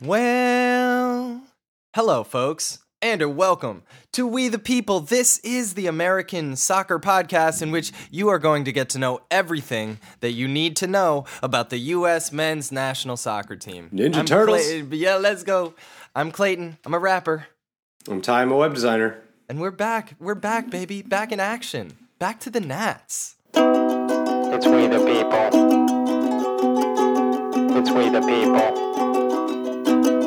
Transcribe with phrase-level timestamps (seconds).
[0.00, 1.42] Well,
[1.94, 4.98] hello, folks, and or welcome to We the People.
[4.98, 9.20] This is the American Soccer Podcast in which you are going to get to know
[9.30, 12.32] everything that you need to know about the U.S.
[12.32, 13.88] men's national soccer team.
[13.94, 14.66] Ninja I'm Turtles.
[14.66, 15.74] Clay- yeah, let's go.
[16.14, 16.78] I'm Clayton.
[16.84, 17.46] I'm a rapper.
[18.08, 19.20] I'm Ty, I'm a web designer.
[19.48, 20.16] And we're back.
[20.18, 21.02] We're back, baby.
[21.02, 21.92] Back in action.
[22.18, 23.36] Back to the Nats.
[23.54, 25.70] It's we the people.
[27.78, 28.83] It's we the people.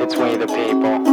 [0.09, 1.03] It's we the people.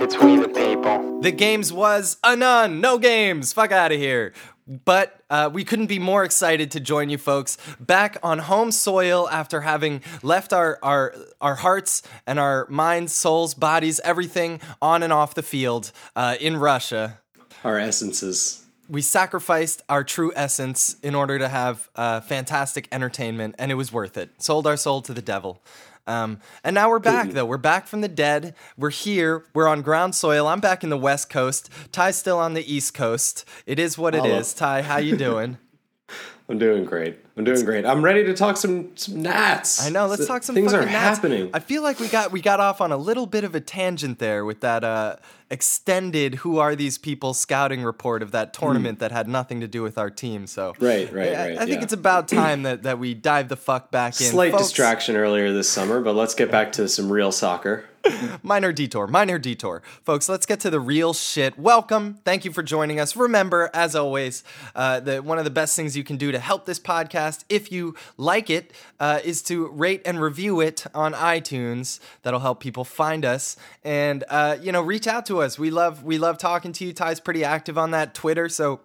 [0.00, 1.20] It's we the people.
[1.20, 2.80] The games was a none.
[2.80, 3.52] No games.
[3.52, 4.32] Fuck out of here.
[4.68, 9.28] But uh, we couldn't be more excited to join you folks back on home soil
[9.30, 15.12] after having left our, our, our hearts and our minds, souls, bodies, everything on and
[15.12, 17.18] off the field uh, in Russia.
[17.64, 18.64] Our essences.
[18.88, 23.92] We sacrificed our true essence in order to have uh, fantastic entertainment, and it was
[23.92, 24.40] worth it.
[24.40, 25.60] Sold our soul to the devil.
[26.08, 27.44] Um, and now we're back, though.
[27.44, 28.54] We're back from the dead.
[28.78, 29.44] We're here.
[29.52, 30.46] We're on ground soil.
[30.48, 31.68] I'm back in the West Coast.
[31.92, 33.44] Ty's still on the East Coast.
[33.66, 34.38] It is what it Hello.
[34.38, 34.54] is.
[34.54, 35.58] Ty, how you doing?
[36.48, 37.18] I'm doing great.
[37.38, 37.86] I'm doing great.
[37.86, 39.86] I'm ready to talk some some gnats.
[39.86, 40.06] I know.
[40.06, 41.18] Let's S- talk some things are fucking Nats.
[41.18, 41.50] happening.
[41.54, 44.18] I feel like we got we got off on a little bit of a tangent
[44.18, 45.16] there with that uh,
[45.48, 49.82] extended "Who are these people?" scouting report of that tournament that had nothing to do
[49.82, 50.46] with our team.
[50.46, 50.84] So Hmm.
[50.84, 51.82] Right, right, I- right, I, think yeah.
[51.84, 54.26] it's about time that, that we dive the fuck back in.
[54.26, 57.84] Slight Folks, distraction earlier this summer, but let's get back to some real soccer.
[58.42, 59.82] Minor detour, minor detour.
[60.04, 61.58] Folks, let's get to the real shit.
[61.58, 62.18] Welcome.
[62.24, 63.16] Thank you for joining us.
[63.16, 64.44] Remember, as always,
[64.74, 67.70] uh, that one of the best things you can do to help this podcast, if
[67.70, 72.00] you like it, uh, is to rate and review it on iTunes.
[72.22, 73.56] That'll help people find us.
[73.82, 75.58] And, uh, you know, reach out to us.
[75.58, 76.92] We love, we love talking to you.
[76.92, 78.48] Ty's pretty active on that Twitter.
[78.48, 78.80] So,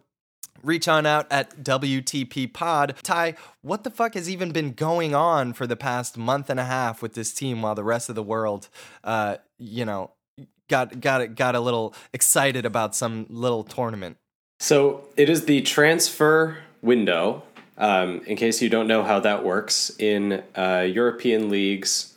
[0.63, 2.95] reach on out at WTP Pod.
[3.03, 6.65] Ty, what the fuck has even been going on for the past month and a
[6.65, 8.69] half with this team while the rest of the world,
[9.03, 10.11] uh, you know,
[10.69, 14.17] got got got a little excited about some little tournament?
[14.59, 17.43] So it is the transfer window.
[17.77, 22.13] Um, in case you don't know how that works, in uh, European leagues,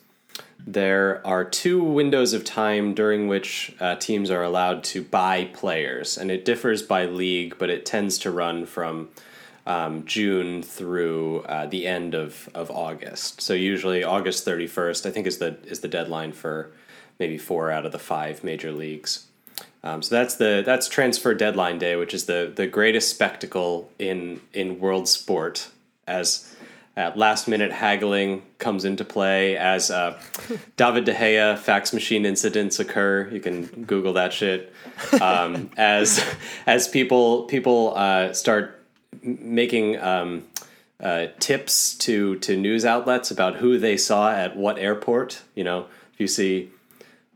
[0.65, 6.17] there are two windows of time during which uh, teams are allowed to buy players,
[6.17, 9.09] and it differs by league, but it tends to run from
[9.65, 13.41] um, June through uh, the end of, of August.
[13.41, 16.71] So usually August thirty first, I think, is the is the deadline for
[17.19, 19.26] maybe four out of the five major leagues.
[19.87, 24.41] Um, so that's the that's transfer deadline day, which is the the greatest spectacle in
[24.53, 25.69] in world sport
[26.05, 26.53] as
[26.97, 30.19] uh, last minute haggling comes into play as uh,
[30.77, 33.29] David De Gea fax machine incidents occur.
[33.31, 34.73] You can Google that shit.
[35.21, 36.21] Um, as
[36.65, 38.83] as people people uh, start
[39.21, 40.43] making um,
[40.99, 45.43] uh, tips to to news outlets about who they saw at what airport.
[45.55, 46.71] You know, if you see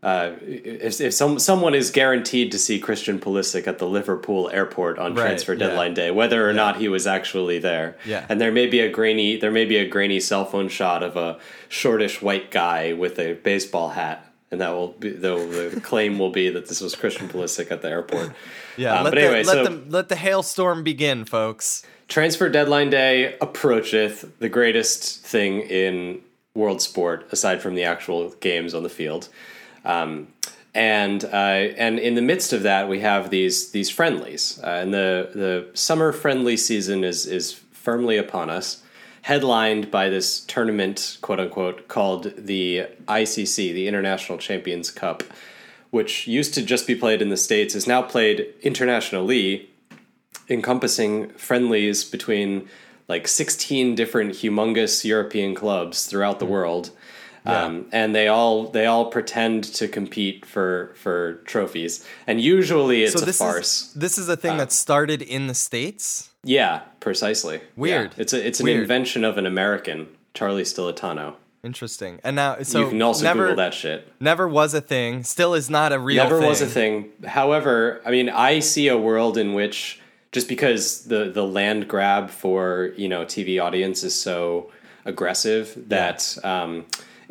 [0.04, 4.98] uh, if, if some someone is guaranteed to see Christian Pulisic at the Liverpool airport
[4.98, 5.68] on Right, transfer yeah.
[5.68, 8.26] deadline day, whether or not he was actually there, Yeah.
[8.28, 11.16] and there may be a grainy there may be a grainy cell phone shot of
[11.18, 11.38] a
[11.70, 16.32] shortish white guy with a baseball hat, and that will be the, the claim will
[16.32, 18.32] be that this was Christian Pulisic at the airport.
[18.78, 21.84] Yeah, Um, let but anyway, let so the let the hailstorm begin, folks.
[22.08, 26.22] transfer deadline day approacheth, the greatest thing in
[26.56, 29.30] world sport aside from the actual games on the field.
[29.86, 30.28] Um,
[30.74, 31.28] and uh,
[31.78, 35.68] and in the midst of that, we have these these friendlies, uh, and the the
[35.74, 38.82] summer friendly season is is firmly upon us,
[39.24, 45.24] headlined by this tournament, quote unquote, called the ICC, the International Champions Cup,
[45.90, 49.70] which used to just be played in the states, is now played internationally,
[50.50, 52.68] encompassing friendlies between
[53.10, 56.92] like 16 different humongous European clubs throughout the world.
[57.44, 63.20] Um, and they all they all pretend to compete for for trophies, and usually it's
[63.20, 63.88] so a farce.
[63.88, 66.30] is this is a thing that started in the states.
[66.44, 67.62] Yeah, precisely.
[67.76, 68.14] Weird.
[68.16, 68.22] Yeah.
[68.22, 68.82] It's a it's an Weird.
[68.82, 71.36] invention of an American, Charlie Stillitano.
[71.64, 72.20] Interesting.
[72.24, 74.12] And now, so you can also never Google that shit.
[74.20, 75.24] never was a thing.
[75.24, 76.24] Still is not a real.
[76.24, 76.48] Never thing.
[76.50, 77.10] was a thing.
[77.26, 80.00] However, I mean, I see a world in which
[80.32, 84.72] just because the the land grab for you know TV audience is so
[85.06, 86.86] aggressive that um,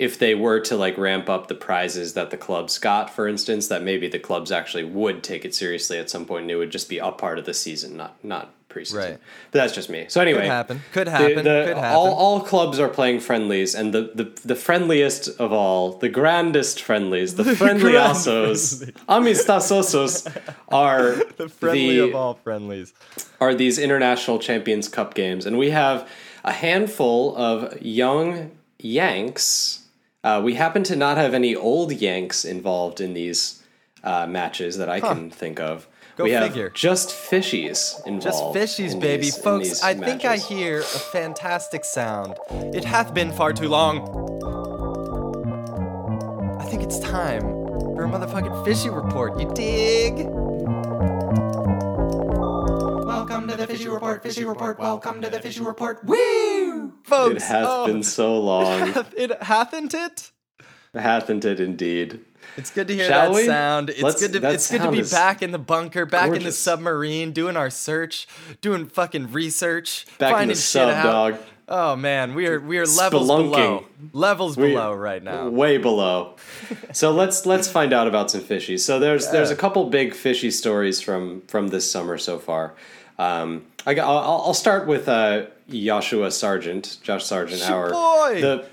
[0.06, 3.68] if they were to like ramp up the prizes that the clubs got, for instance,
[3.68, 6.70] that maybe the clubs actually would take it seriously at some point, and it would
[6.72, 8.96] just be a part of the season, not not preseason.
[8.96, 9.18] Right.
[9.50, 10.06] But that's just me.
[10.08, 10.80] So anyway, Could happen.
[10.92, 11.34] Could happen.
[11.44, 11.96] the- Could happen.
[11.98, 16.80] All, all clubs are playing friendlies, and the, the, the friendliest of all, the grandest
[16.80, 20.34] friendlies, the friendly grandest osos, amistasosos,
[20.68, 22.94] are the friendly the- of all friendlies.
[23.40, 26.08] are these international champions cup games and we have
[26.44, 29.88] a handful of young yanks
[30.22, 33.62] Uh, we happen to not have any old Yanks involved in these
[34.04, 35.88] uh, matches that I can think of.
[36.16, 39.22] Go we have just fishies Just fishies, in baby.
[39.24, 42.34] these- Folks, I think I hear a fantastic sound.
[42.50, 44.00] It hath been far too long.
[46.60, 49.40] I think it's time for a motherfucking fishy report.
[49.40, 50.26] You dig?
[53.06, 54.78] Welcome to the fishy report, fishy report.
[54.78, 56.04] Welcome to the fishy report.
[56.04, 56.16] Woo!
[57.10, 58.88] Folks, It has oh, been so long.
[59.16, 60.30] it hathn't it?
[60.94, 62.20] Hasn't it indeed?
[62.56, 63.46] It's good to hear Shall that we?
[63.46, 63.90] sound.
[63.90, 66.52] It's Let's- good to it's good to be back in the bunker, back in the
[66.52, 68.26] submarine, doing our search,
[68.60, 71.02] doing fucking research, Back in finding the shit sub, out.
[71.04, 71.36] dog.
[71.68, 73.50] Oh man, we are we are levels Spelunking.
[73.52, 73.84] below.
[74.12, 75.48] Levels We- below right now.
[75.48, 76.34] Way below.
[76.92, 78.80] so let's let's find out about some fishies.
[78.80, 82.74] So there's there's a couple big fishy stories from from this summer so far.
[83.18, 87.90] Um, I got, I'll, I'll start with uh, Joshua Sargent, Josh Sargent, our
[88.34, 88.66] the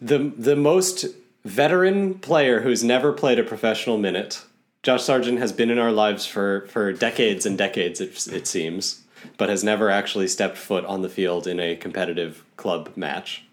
[0.00, 1.06] the the most
[1.44, 4.42] veteran player who's never played a professional minute.
[4.82, 9.02] Josh Sargent has been in our lives for for decades and decades, it, it seems,
[9.38, 13.44] but has never actually stepped foot on the field in a competitive club match.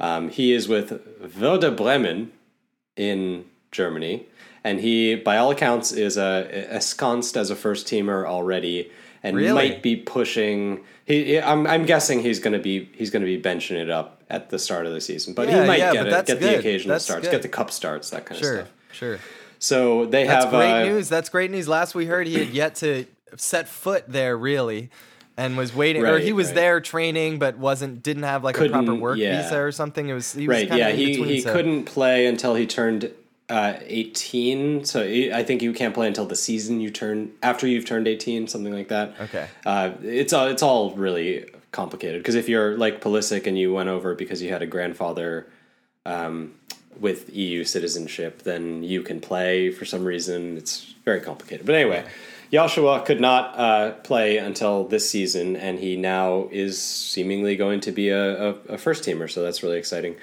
[0.00, 1.00] Um, he is with
[1.40, 2.32] Werder Bremen
[2.96, 4.26] in Germany,
[4.62, 8.90] and he, by all accounts, is uh, ensconced as a first teamer already,
[9.22, 9.52] and Really?
[9.52, 10.84] might be pushing.
[11.06, 14.50] He, I'm, I'm guessing he's going to be he's to be benching it up at
[14.50, 16.94] the start of the season, but Yeah, he might yeah, get it, get the occasional
[16.94, 17.32] That's starts, good.
[17.32, 18.68] get the cup starts, that kind of stuff.
[18.92, 19.16] sure.
[19.16, 19.20] sure.
[19.58, 21.08] So they That's have great uh, news.
[21.08, 21.68] That's great news.
[21.68, 23.06] Last we heard, he had yet to
[23.36, 24.90] set foot there, really,
[25.36, 26.54] and was waiting, or he was right.
[26.54, 29.42] there training, but wasn't didn't have like a proper work yeah.
[29.42, 30.08] visa or something.
[30.08, 33.10] It was he was right yeah in he, he so- couldn't play until he turned
[33.50, 37.84] uh, 18 so i think you can't play until the season you turn after you've
[37.84, 39.46] turned 18 something like that Okay.
[39.66, 43.88] uh, it's all it's all really complicated because if you're like Pulisic and you went
[43.88, 45.46] over because you had a grandfather
[46.06, 46.54] um,
[47.00, 50.56] with EU citizenship, then you can play for some reason.
[50.56, 51.66] It's very complicated.
[51.66, 52.04] But anyway,
[52.52, 57.90] Joshua could not uh, play until this season, and he now is seemingly going to
[57.90, 59.28] be a, a, a first teamer.
[59.28, 60.14] So that's really exciting.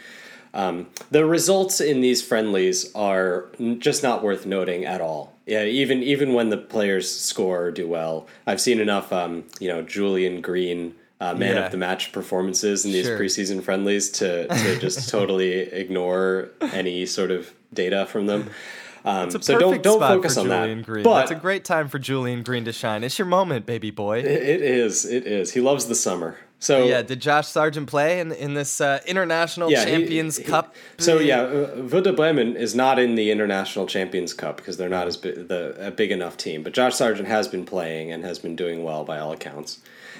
[0.53, 3.45] Um, the results in these friendlies are
[3.79, 5.33] just not worth noting at all.
[5.45, 9.67] Yeah, even even when the players score or do well, I've seen enough, um, you
[9.69, 11.65] know, Julian Green uh, man Yeah.
[11.65, 13.17] of the match performances in these Sure.
[13.19, 18.49] preseason friendlies to to just totally ignore any sort of data from them.
[19.05, 20.85] Um, It's a so don't don't spot focus for on Julian that.
[20.85, 21.03] Green.
[21.03, 23.03] But it's a great time for Julian Green to shine.
[23.03, 24.19] It's your moment, baby boy.
[24.19, 25.53] it is it is.
[25.53, 26.37] He loves the summer.
[26.61, 30.75] So yeah, did Josh Sargent play in in this uh, international Yeah, Champions he- Cup?
[30.99, 35.07] So yeah, uh, Werder Bremen is not in the International Champions Cup because they're not
[35.07, 36.61] as big, the a big enough team.
[36.61, 39.79] But Josh Sargent has been playing and has been doing well by all accounts.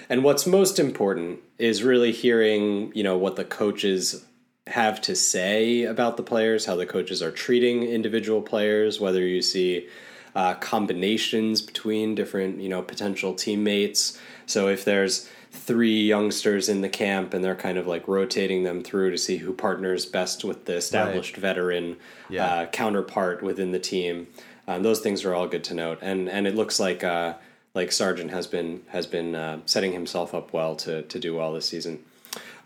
[0.10, 4.26] And what's most important is really hearing, you know, what the coaches
[4.66, 9.44] have to say about the players, how the coaches are treating individual players, whether you
[9.44, 9.88] see
[10.36, 14.20] uh, combinations between different, you know, potential teammates.
[14.48, 18.82] So if there's three youngsters in the camp and they're kind of like rotating them
[18.82, 21.98] through to see who partners best with the established veteran
[22.30, 22.46] Yeah.
[22.46, 24.28] uh, counterpart within the team.
[24.68, 27.34] Um, those things are all good to note, and and it looks like uh,
[27.74, 31.52] like Sargent has been has been uh, setting himself up well to to do well
[31.54, 32.00] this season.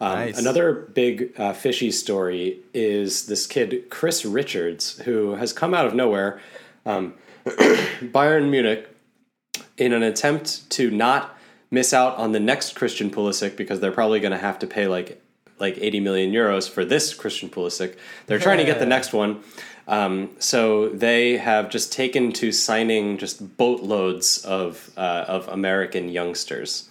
[0.01, 0.37] Um, Nice.
[0.37, 5.95] Another big uh, fishy story is this kid Chris Richards, who has come out of
[5.95, 6.39] nowhere.
[6.85, 7.13] Um,
[7.45, 8.89] Bayern Munich,
[9.77, 11.34] in an attempt to not
[11.75, 14.87] miss out on the next Christian Pulisic, because they're probably going to have to pay
[14.87, 15.21] like
[15.57, 17.95] like 80 million euros for this Christian Pulisic.
[18.27, 19.41] They're trying to get the next one.
[19.87, 26.89] Um, so they have just taken to signing just boatloads of uh, of American youngsters.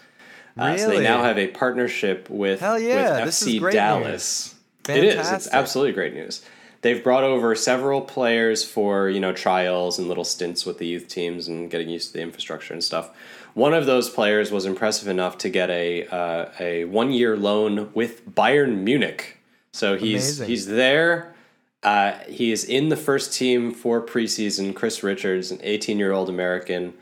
[0.56, 3.72] Uh, so they now have a partnership with, Hell yeah, with this FC is great
[3.72, 4.54] Dallas.
[4.88, 4.96] news.
[4.96, 5.32] It is.
[5.32, 6.44] It's absolutely great news.
[6.84, 11.08] They've brought over several players for you know trials and little stints with the youth
[11.08, 13.08] teams and getting used to the infrastructure and stuff.
[13.54, 17.90] One of those players was impressive enough to get a uh, a one year loan
[17.94, 19.38] with Bayern Munich.
[19.72, 20.46] So he's Amazing.
[20.46, 21.34] he's there.
[21.82, 24.74] Uh, he is in the first team for preseason.
[24.74, 26.92] Chris Richards, an 18 year old American,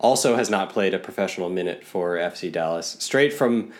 [0.00, 2.96] also has not played a professional minute for FC Dallas.
[3.00, 3.70] Straight from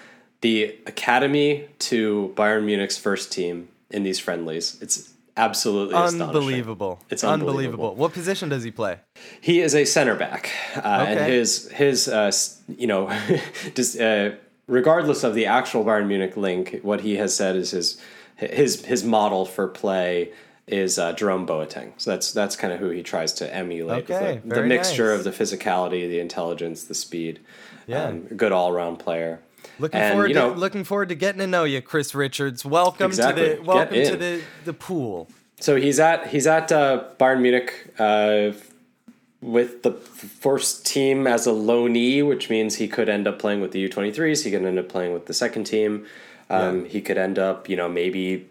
[0.43, 4.77] the academy to Bayern Munich's first team in these friendlies.
[4.83, 5.95] It's absolutely.
[5.95, 7.03] Unbelievable.
[7.11, 7.51] It's unbelievable.
[7.51, 7.95] unbelievable.
[7.97, 9.01] What position does he play?
[9.41, 12.33] He is a center back, uh, and his his uh,
[12.69, 13.09] you know,
[13.75, 14.31] just uh,
[14.67, 18.01] regardless of the actual Bayern Munich link, what he has said is his
[18.37, 20.33] his his model for play
[20.67, 21.93] is uh, Jerome Boateng.
[21.97, 24.11] So that's that's kind of who he tries to emulate.
[24.11, 25.19] Okay, the, the mixture nice.
[25.19, 27.41] of the physicality, the intelligence, the speed.
[27.87, 28.07] Yeah.
[28.07, 29.41] um, good all around player.
[29.79, 32.65] Looking And, forward you know- to looking forward to getting to know you, Chris Richards.
[32.65, 33.51] Welcome Exactly.
[33.51, 35.29] to the welcome to the the pool.
[35.61, 38.53] So he's at he's at uh, Bayern Munich uh,
[39.41, 43.73] with the first team as a loanee, which means he could end up playing with
[43.73, 44.45] the U23s.
[44.45, 46.07] He could end up playing with the second team.
[46.51, 48.47] Um, He could end up, you know, maybe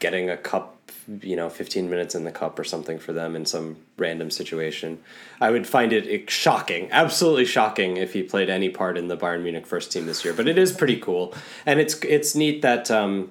[0.00, 0.75] getting a cup,
[1.22, 4.98] you know, 15 minutes in the cup or something for them in some random situation.
[5.40, 9.42] I would find it shocking, absolutely shocking, if he played any part in the Bayern
[9.42, 10.34] Munich first team this year.
[10.34, 12.90] But it is pretty cool, and it's it's neat that.
[12.90, 13.30] Um,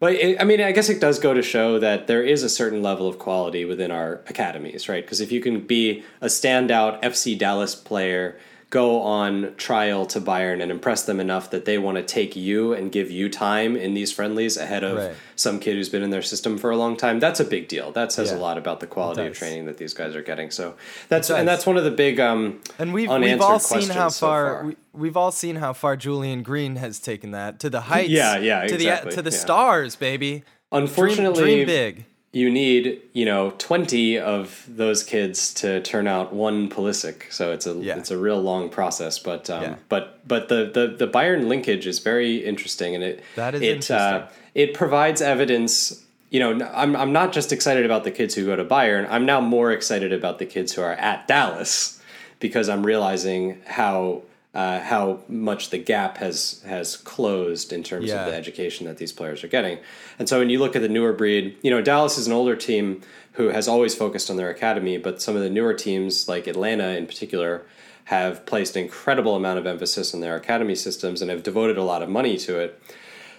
[0.00, 2.48] but it, I mean, I guess it does go to show that there is a
[2.48, 5.04] certain level of quality within our academies, right?
[5.04, 8.38] Because if you can be a standout FC Dallas player,
[8.70, 12.74] go on trial to Bayern and impress them enough that they want to take you
[12.74, 15.14] and give you time in these friendlies ahead of Right.
[15.36, 17.92] some kid who's been in their system for a long time, that's a big deal.
[17.92, 20.50] That says a lot about the quality of training that these guys are getting.
[20.50, 20.74] So
[21.08, 24.16] that's and that's one of the big um, And we've we've all seen how questions
[24.16, 24.64] so far, far.
[24.66, 28.10] we, we've all seen how far Julian Green has taken that to the heights.
[28.10, 29.36] Yeah, yeah, to exactly, the to the yeah.
[29.36, 30.44] stars, baby.
[30.72, 32.04] Unfortunately, Dream, dream big.
[32.32, 37.66] You need you know 20 of those kids to turn out one Pulisic so it's
[37.66, 37.96] a Yeah.
[37.96, 39.74] it's a real long process but um, Yeah.
[39.88, 43.66] but but the, the the Bayern linkage is very interesting and it That is it,
[43.66, 43.96] interesting.
[43.96, 48.44] Uh, it provides evidence you know I'm I'm not just excited about the kids who
[48.44, 52.00] go to Bayern I'm now more excited about the kids who are at Dallas
[52.40, 54.22] because I'm realizing how
[54.58, 58.24] uh, how much the gap has has closed in terms Yeah.
[58.24, 59.78] of the education that these players are getting.
[60.18, 62.56] And so when you look at the newer breed, you know, Dallas is an older
[62.56, 63.00] team
[63.34, 66.88] who has always focused on their academy, but some of the newer teams, like Atlanta
[66.96, 67.62] in particular,
[68.06, 71.84] have placed an incredible amount of emphasis on their academy systems and have devoted a
[71.84, 72.82] lot of money to it.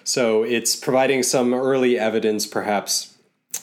[0.06, 3.09] So it's providing some early evidence, perhaps,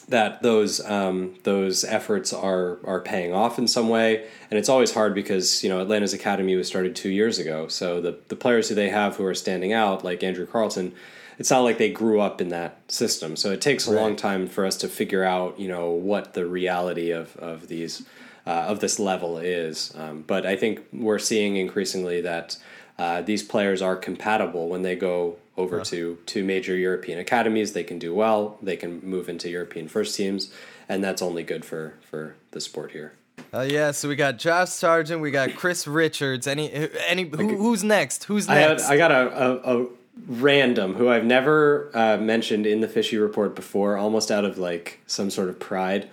[0.09, 4.27] that those um, those efforts are are paying off in some way.
[4.51, 8.01] And it's always hard because you know Atlanta's academy was started two years ago, so
[8.01, 10.93] the the players who they have who are standing out, like Andrew Carleton,
[11.39, 13.37] it's not like they grew up in that system.
[13.37, 16.47] So it takes a long time for us to figure out you know what the
[16.47, 18.07] reality of of these
[18.47, 19.93] uh, of this level is.
[19.97, 22.57] Um, but I think we're seeing increasingly that
[22.99, 27.73] uh, these players are compatible when they go over to two major European academies.
[27.73, 28.59] They can do well.
[28.63, 30.53] They can move into European first teams,
[30.89, 33.13] and that's only good for for the sport here.
[33.53, 36.47] Oh yeah, so we got Josh Sargent, we got Chris Richards.
[36.47, 38.25] Any any who, who's next?
[38.25, 38.89] Who's I had, next?
[38.89, 39.87] I got a, a, a
[40.27, 45.01] random who I've never uh, mentioned in the fishy report before, almost out of like
[45.07, 46.09] some sort of pride.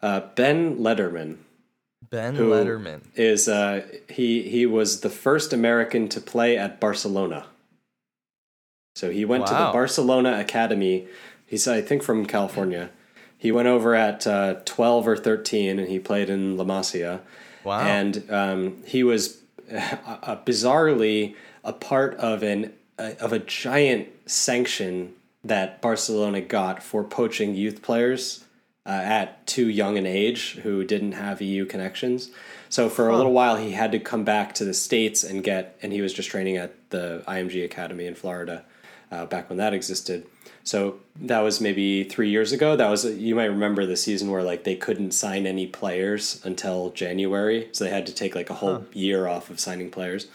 [0.00, 1.38] Uh, ben Lederman
[2.12, 3.00] ben Lederman.
[3.16, 7.46] is uh, he he was the first American to play at Barcelona.
[8.94, 11.06] So he went to the Barcelona Academy.
[11.46, 12.90] He's I think from California.
[13.38, 17.20] He went over at uh, twelve or thirteen, and he played in La Masia.
[17.64, 17.80] Wow.
[17.80, 19.38] And um, he was
[19.70, 21.34] uh, bizarrely
[21.64, 27.82] a part of an uh, of a giant sanction that Barcelona got for poaching youth
[27.82, 28.44] players
[28.86, 32.30] uh, at too young an age who didn't have EU connections.
[32.68, 35.76] So for a little while, he had to come back to the states and get,
[35.82, 38.64] and he was just training at the IMG Academy in Florida
[39.12, 40.26] uh, back when that existed.
[40.64, 42.76] So that was maybe three years ago.
[42.76, 46.90] That was you might remember the season where like they couldn't sign any players until
[46.90, 50.26] January, so they had to take like a whole year off of signing players.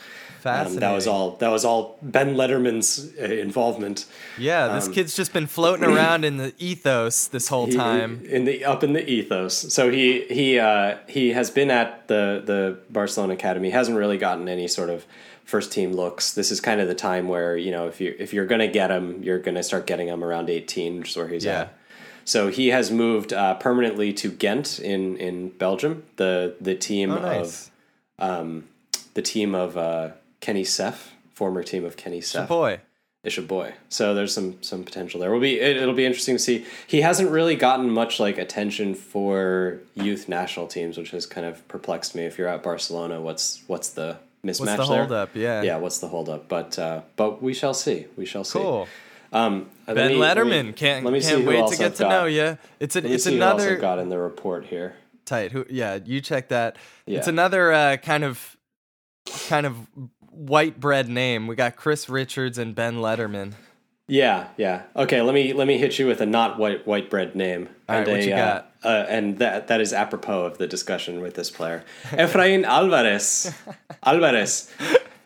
[0.46, 1.32] Um, that was all.
[1.38, 4.06] That was all Ben Lederman's uh, involvement.
[4.38, 8.22] Yeah, this kid's just been floating around in the ethos this whole Um, He- time.
[8.26, 9.74] in the up in the ethos.
[9.74, 13.72] So he he uh, he has been at the the Barcelona academy.
[13.72, 15.06] Hasn't really gotten any sort of
[15.48, 16.34] first team looks.
[16.34, 18.92] This is kind of the time where you know if you if you're gonna get
[18.92, 21.62] him, you're gonna start getting him around 18, which is where he's Yeah.
[21.62, 21.74] at.
[22.26, 26.04] So he has moved uh, permanently to Ghent in in Belgium.
[26.18, 27.72] The the team Oh, nice.
[28.20, 28.64] of
[29.14, 30.10] the team of uh,
[30.42, 32.48] Kenny Saief, former team of Kenny Saief.
[32.48, 32.80] Boy.
[33.24, 33.74] It's a boy.
[33.90, 35.32] So there's some some potential there.
[35.32, 36.66] Will be it, it'll be interesting to see.
[36.86, 41.68] He hasn't really gotten much like attention for youth national teams, which has kind of
[41.68, 42.24] perplexed me.
[42.26, 44.98] If you're at Barcelona, what's what's the mismatch What's the there?
[45.00, 45.36] holdup?
[45.36, 45.62] Yeah.
[45.64, 46.48] Yeah, what's the holdup?
[46.48, 48.06] But uh, but we shall see.
[48.16, 48.60] We shall see.
[48.60, 48.88] Cool.
[49.34, 51.96] Um, Ben me- let me- Lederman can't let me can't who wait to get I've
[51.96, 52.10] to got.
[52.10, 52.58] know you.
[52.80, 54.96] It's a, Let me it's who another I've got in the report here.
[55.26, 55.52] tight.
[55.52, 55.66] Who?
[55.70, 56.78] Yeah, you check that.
[57.06, 57.18] Yeah.
[57.20, 58.56] It's another uh, kind of
[59.48, 59.76] kind of
[60.32, 61.48] white bread name.
[61.48, 63.54] We got Chris Richards and Ben Lederman.
[64.08, 64.84] Yeah, yeah.
[64.96, 67.68] Okay, let me let me hit you with a not white white bread name.
[67.90, 68.72] All right, and what a, you uh, got?
[68.88, 71.84] Uh, and that that is apropos of the discussion with this player.
[72.12, 73.54] Efrain Alvarez.
[74.02, 74.72] Alvarez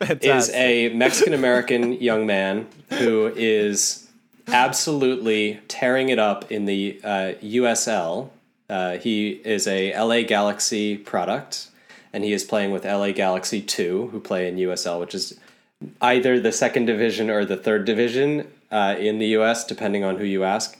[0.20, 2.66] is a Mexican American young man
[2.98, 4.08] who is
[4.48, 8.30] absolutely tearing it up in the uh, USL.
[8.68, 11.68] Uh, he is a LA Galaxy product,
[12.12, 15.38] and he is playing with LA Galaxy 2, who play in USL, which is
[16.00, 20.24] either the second division or the third division uh, in the U.S., depending on who
[20.24, 20.76] you ask.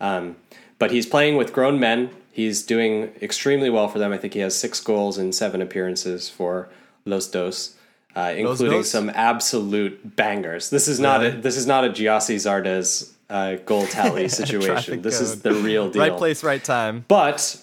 [0.00, 0.36] Um,
[0.78, 2.10] but he's playing with grown men.
[2.32, 4.12] He's doing extremely well for them.
[4.12, 6.68] I think he has six goals in seven appearances for
[7.04, 7.74] Los Dos,
[8.16, 8.90] uh, including Dos?
[8.90, 10.70] some absolute bangers.
[10.70, 15.02] This is not a, this is not a Gyasi Zardes uh, goal tally situation.
[15.02, 16.02] This is the real deal.
[16.02, 17.04] Right place, right time.
[17.08, 17.62] But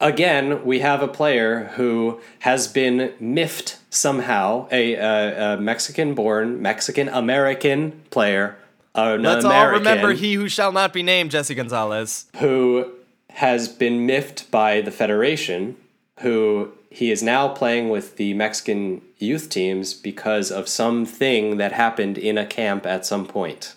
[0.00, 8.02] again, we have a player who has been miffed somehow, a, a, a Mexican-born, Mexican-American
[8.10, 8.56] player,
[8.94, 12.26] Let's all remember he who shall not be named, Jesse Gonzalez.
[12.36, 12.90] who
[13.34, 15.76] has been miffed by the federation,
[16.20, 22.18] who he is now playing with the Mexican youth teams because of something that happened
[22.18, 23.74] in a camp at some point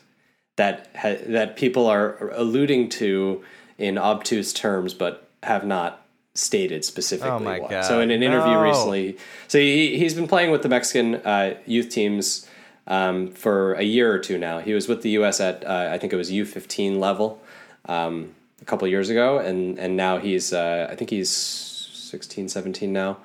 [0.55, 3.43] that ha- that people are alluding to
[3.77, 5.99] in obtuse terms, but have not
[6.35, 7.69] stated specifically Oh my what.
[7.69, 8.61] God, So in an interview no.
[8.63, 9.17] recently,
[9.47, 12.47] so he he's been playing with the Mexican uh, youth teams
[12.87, 14.59] um, for a year or two now.
[14.59, 15.39] He was with the U.S.
[15.39, 17.41] at uh, I think it was U15 level
[17.85, 22.93] um, a couple years ago, and and now he's uh, I think he's 16, 17
[22.93, 23.17] now.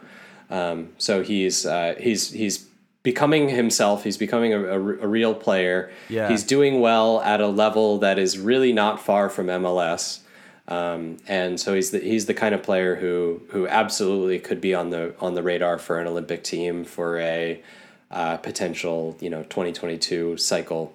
[0.51, 2.67] Um, so he's uh, he's he's
[3.05, 4.03] becoming himself.
[4.05, 5.91] He's becoming a, a, a real player.
[6.09, 6.29] Yeah.
[6.29, 10.21] He's doing well at a level that is really not far from MLS.
[10.67, 14.75] Um, and so he's the, he's the kind of player who who absolutely could be
[14.75, 17.63] on the on the radar for an Olympic team for a
[18.11, 20.95] uh, potential you know 2022 cycle.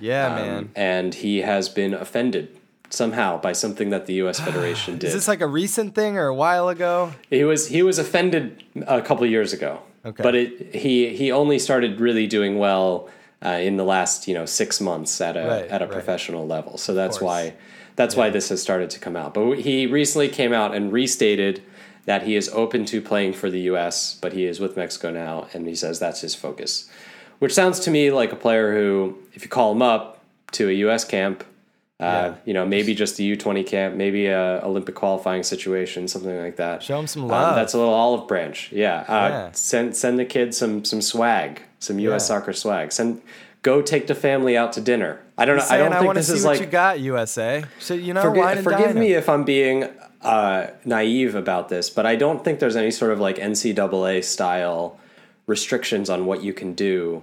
[0.00, 0.70] Yeah, Um, man.
[0.74, 2.58] And he has been offended
[2.94, 4.40] somehow by something that the U.S.
[4.48, 5.08] Federation did.
[5.08, 7.12] Is this like a recent thing or a while ago?
[7.30, 9.80] He was he was offended a couple years ago.
[10.04, 10.22] Okay.
[10.22, 13.08] But it he he only started really doing well
[13.44, 15.92] uh, in the last you know six months at a Right, at a right.
[15.92, 16.78] professional level.
[16.78, 17.54] So that's why
[17.96, 19.34] that's why this has started to come out.
[19.34, 21.62] But he recently came out and restated
[22.06, 25.46] that he is open to playing for the U.S., but he is with Mexico now,
[25.54, 26.90] and he says that's his focus.
[27.38, 30.22] Which sounds to me like a player who, if you call him up
[30.52, 31.04] to a U.S.
[31.04, 31.44] camp,
[32.04, 32.34] uh, Yeah.
[32.44, 36.82] you know, maybe just a U20 camp, maybe a Olympic qualifying situation, something like that.
[36.82, 37.54] Show them some Um, love.
[37.56, 38.70] that's a little olive branch.
[38.72, 39.04] Yeah.
[39.08, 39.48] Uh, Yeah.
[39.52, 42.22] Send send the kids some some swag, some U.S.
[42.22, 42.26] Yeah.
[42.36, 42.92] soccer swag.
[42.92, 43.22] Send
[43.62, 45.20] go take the family out to dinner.
[45.38, 45.64] I don't know.
[45.68, 46.60] I don't I, think this see is what like.
[46.60, 47.64] you got, USA.
[47.80, 49.88] So you know, Forgi- forgive me if I'm being
[50.22, 54.98] uh, naive about this, but I don't think there's any sort of like NCAA style
[55.46, 57.22] restrictions on what you can do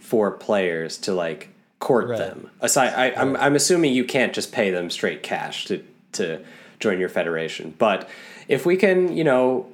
[0.00, 1.49] for players to like
[1.80, 2.18] court Right.
[2.18, 2.50] them.
[2.60, 6.40] Aside, I, I'm I'm assuming you can't just pay them straight cash to to
[6.78, 8.08] join your federation, but
[8.48, 9.66] if we can, you know,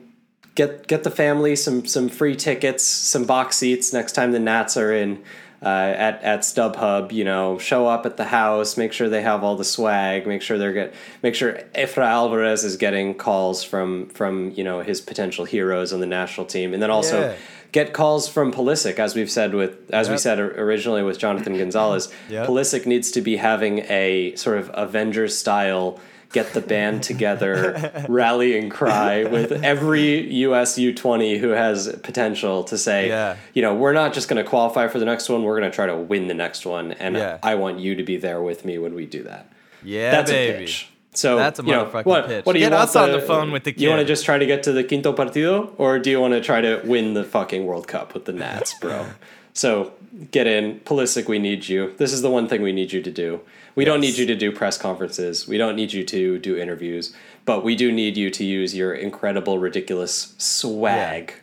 [0.55, 4.77] get get the family some some free tickets, some box seats next time the Nats
[4.77, 5.23] are in
[5.63, 7.13] uh, at at StubHub.
[7.13, 10.43] You know, show up at the house, make sure they have all the swag, make
[10.43, 15.01] sure they're get make sure Efra Alvarez is getting calls from from you know his
[15.01, 17.21] potential heroes on the national team, and then also.
[17.21, 17.37] Yeah.
[17.73, 22.13] Get calls from Pulisic, as we've said with, as we said originally with Jonathan Gonzalez.
[22.31, 22.49] Yep.
[22.49, 26.01] Pulisic needs to be having a sort of Avengers style
[26.33, 33.09] get the band together rallying cry with every US U20 who has potential to say,
[33.09, 33.37] Yeah.
[33.55, 35.75] you know, we're not just going to qualify for the next one, we're going to
[35.75, 36.93] try to win the next one.
[36.93, 37.39] And Yeah.
[37.43, 39.51] I want you to be there with me when we do that.
[39.85, 40.55] Yeah, That's baby.
[40.57, 40.91] a pitch.
[41.17, 42.45] So That's a you know, motherfucking what, pitch.
[42.45, 44.25] What do you Get want us on the phone with the You want to just
[44.25, 47.15] try to get to the quinto partido, or do you want to try to win
[47.15, 49.07] the fucking World Cup with the Nats, bro?
[49.53, 49.93] so
[50.31, 51.29] get in, Pulisic.
[51.29, 51.95] We need you.
[51.97, 53.41] This is the one thing we need you to do.
[53.75, 55.47] We don't need you to do press conferences.
[55.47, 58.95] We don't need you to do interviews, but we do need you to use your
[58.95, 61.35] incredible, ridiculous swag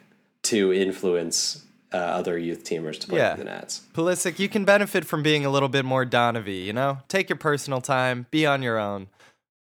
[0.43, 3.35] to influence uh, other youth teamers to play Yeah.
[3.35, 3.81] the Nats.
[3.93, 6.99] Pulisic, you can benefit from being a little bit more Donovy, you know?
[7.07, 9.07] Take your personal time, be on your own.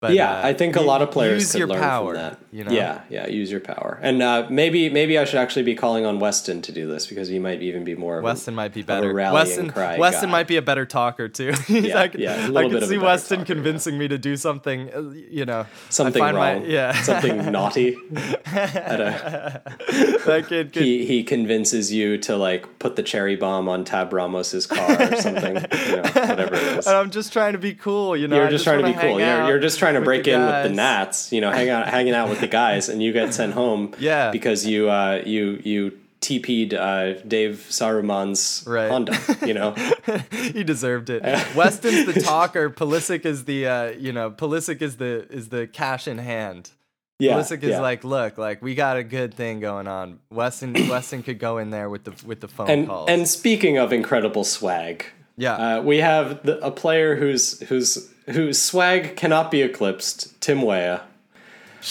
[0.02, 2.22] But yeah, uh, I think a lot of players use could your learn power, from
[2.22, 2.38] that.
[2.50, 2.72] you know?
[2.72, 6.18] Yeah, yeah, use your power, and uh, maybe maybe I should actually be calling on
[6.18, 8.18] Weston to do this because he might even be more.
[8.18, 9.14] Of Weston a, might be better.
[9.14, 10.32] Weston, cry Weston guy.
[10.32, 11.54] might be a better talker too.
[11.68, 14.36] Yeah, like- yeah, a I can bit of see Weston talker, convincing me to do
[14.36, 14.92] something.
[14.92, 16.64] uh, You know, something find my- wrong.
[16.66, 17.96] yeah, something naughty.
[18.46, 19.60] A,
[20.26, 24.12] that kid could he he convinces you to like put the cherry bomb on Tab
[24.12, 25.54] Ramos's car or something.
[25.56, 26.86] you know, whatever it is.
[26.86, 28.36] And I'm just trying to be cool, you know.
[28.36, 29.20] You're I just, trying to be cool.
[29.20, 31.32] You're, you're just trying to break in with the Nats.
[31.32, 33.94] You know, hang out, hanging out with the guys, and you get sent home.
[33.98, 34.30] Yeah.
[34.30, 38.88] because you uh, you you TP'd uh, Dave Sarachan's Right.
[38.90, 39.18] Honda.
[39.44, 39.74] You know,
[40.30, 41.22] he deserved it.
[41.56, 42.70] Weston's the talker.
[42.70, 46.70] Pulisic is the uh, you know Pulisic is the is the cash in hand.
[47.18, 47.80] yeah, Pulisic is yeah.
[47.80, 50.20] like, look, like we got a good thing going on.
[50.30, 53.08] Weston Weston could go in there with the with the phone and calls.
[53.08, 55.04] and speaking of incredible swag,
[55.36, 60.40] yeah, uh, we have the, a player whose whose whose swag cannot be eclipsed.
[60.40, 61.02] Tim Weah.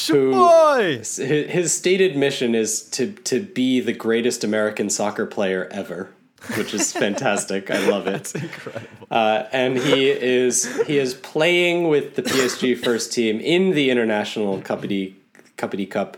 [0.07, 0.97] who- boy.
[0.99, 6.09] His, his stated mission is to to be the greatest American soccer player ever.
[6.57, 7.69] which is fantastic.
[7.69, 8.15] I love it.
[8.15, 8.87] It's incredible.
[9.11, 14.59] Uh, and he is he is playing with the PSG first team in the international
[14.61, 15.15] Cuppity
[15.57, 16.17] Cuppity Cup.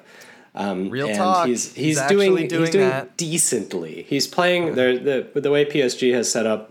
[0.55, 1.47] Um, Real and talk.
[1.47, 3.17] He's He's he's, doing, doing he's doing that.
[3.17, 4.03] decently.
[4.07, 6.69] He's playing the the the way PSG has set up.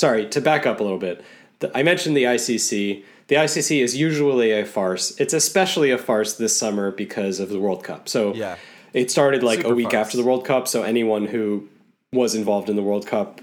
[0.00, 1.22] Sorry to back up a little bit.
[1.58, 3.04] The, I mentioned the ICC.
[3.28, 5.14] The ICC is usually a farce.
[5.20, 8.08] It's especially a farce this summer because of the World Cup.
[8.08, 8.56] So Yeah.
[8.94, 10.06] it started like Super a week farce.
[10.06, 10.66] after the World Cup.
[10.68, 11.68] So anyone who
[12.14, 13.42] was involved in the World Cup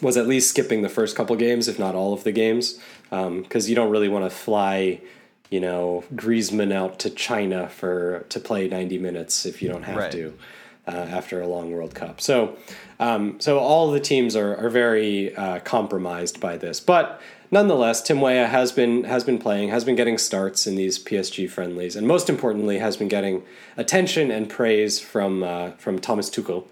[0.00, 2.78] was at least skipping the first couple games, if not all of the games,
[3.10, 5.00] um, because you don't really want to fly,
[5.50, 9.96] you know, Griezmann out to China for to play ninety minutes if you don't have
[9.96, 10.12] Right.
[10.12, 10.34] to
[10.86, 12.20] uh, after a long World Cup.
[12.20, 12.56] So,
[13.00, 17.20] um, so all the teams are are very uh, compromised by this, but.
[17.50, 21.48] Nonetheless, Tim Weah has been has been playing, has been getting starts in these PSG
[21.48, 23.44] friendlies, and most importantly, has been getting
[23.76, 26.64] attention and praise from uh, from Thomas Tuchel,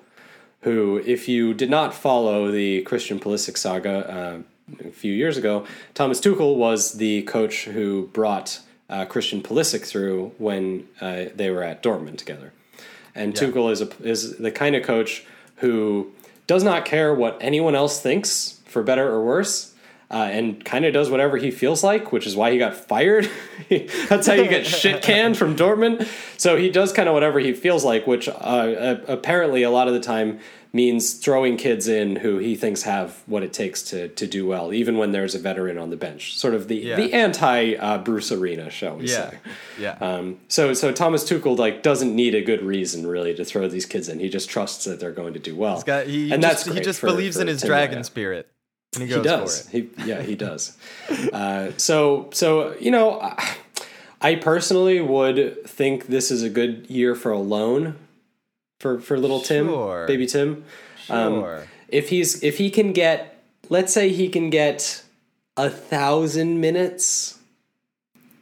[0.63, 4.39] who, if you did not follow the Christian Pulisic saga uh,
[4.85, 8.59] a few years ago, Thomas Tuchel was the coach who brought
[8.91, 12.53] uh, Christian Pulisic through when they were at Dortmund together.
[13.15, 15.25] And Tuchel is a, is the kind of coach
[15.57, 16.13] who
[16.47, 19.75] does not care what anyone else thinks, for better or worse.
[20.11, 23.31] Uh, and kind of does whatever he feels like, which is why he got fired.
[24.11, 26.07] That's how you get shit canned from Dortmund.
[26.37, 29.95] So he does kind of whatever he feels like, which uh, apparently a lot of
[29.95, 30.41] the time
[30.75, 34.73] means throwing kids in who he thinks have what it takes to to do well,
[34.73, 36.37] even when there's a veteran on the bench.
[36.39, 36.97] Sort of the Yeah.
[36.97, 39.31] the anti uh, Bruce Arena, shall we Yeah.
[39.31, 39.39] say?
[39.79, 39.97] Yeah.
[40.01, 43.85] Um, so so Thomas Tuchel like doesn't need a good reason really to throw these
[43.87, 44.19] kids in.
[44.19, 45.83] He just trusts that they're going to do well.
[45.83, 48.05] Got, he, and just, that's he just for- believes for in his Tim dragon Weah.
[48.05, 48.49] spirit.
[48.95, 49.63] And he He goes does.
[49.69, 49.91] for it.
[49.97, 50.77] He yeah he does.
[51.33, 53.21] uh, so so you know,
[54.21, 57.97] I personally would think this is a good year for a loan
[58.83, 60.07] for for little Sure.
[60.07, 60.65] Tim, baby Tim.
[61.09, 61.69] Um, Sure.
[61.89, 65.05] if he's if he can get, let's say he can get
[65.57, 67.39] a thousand minutes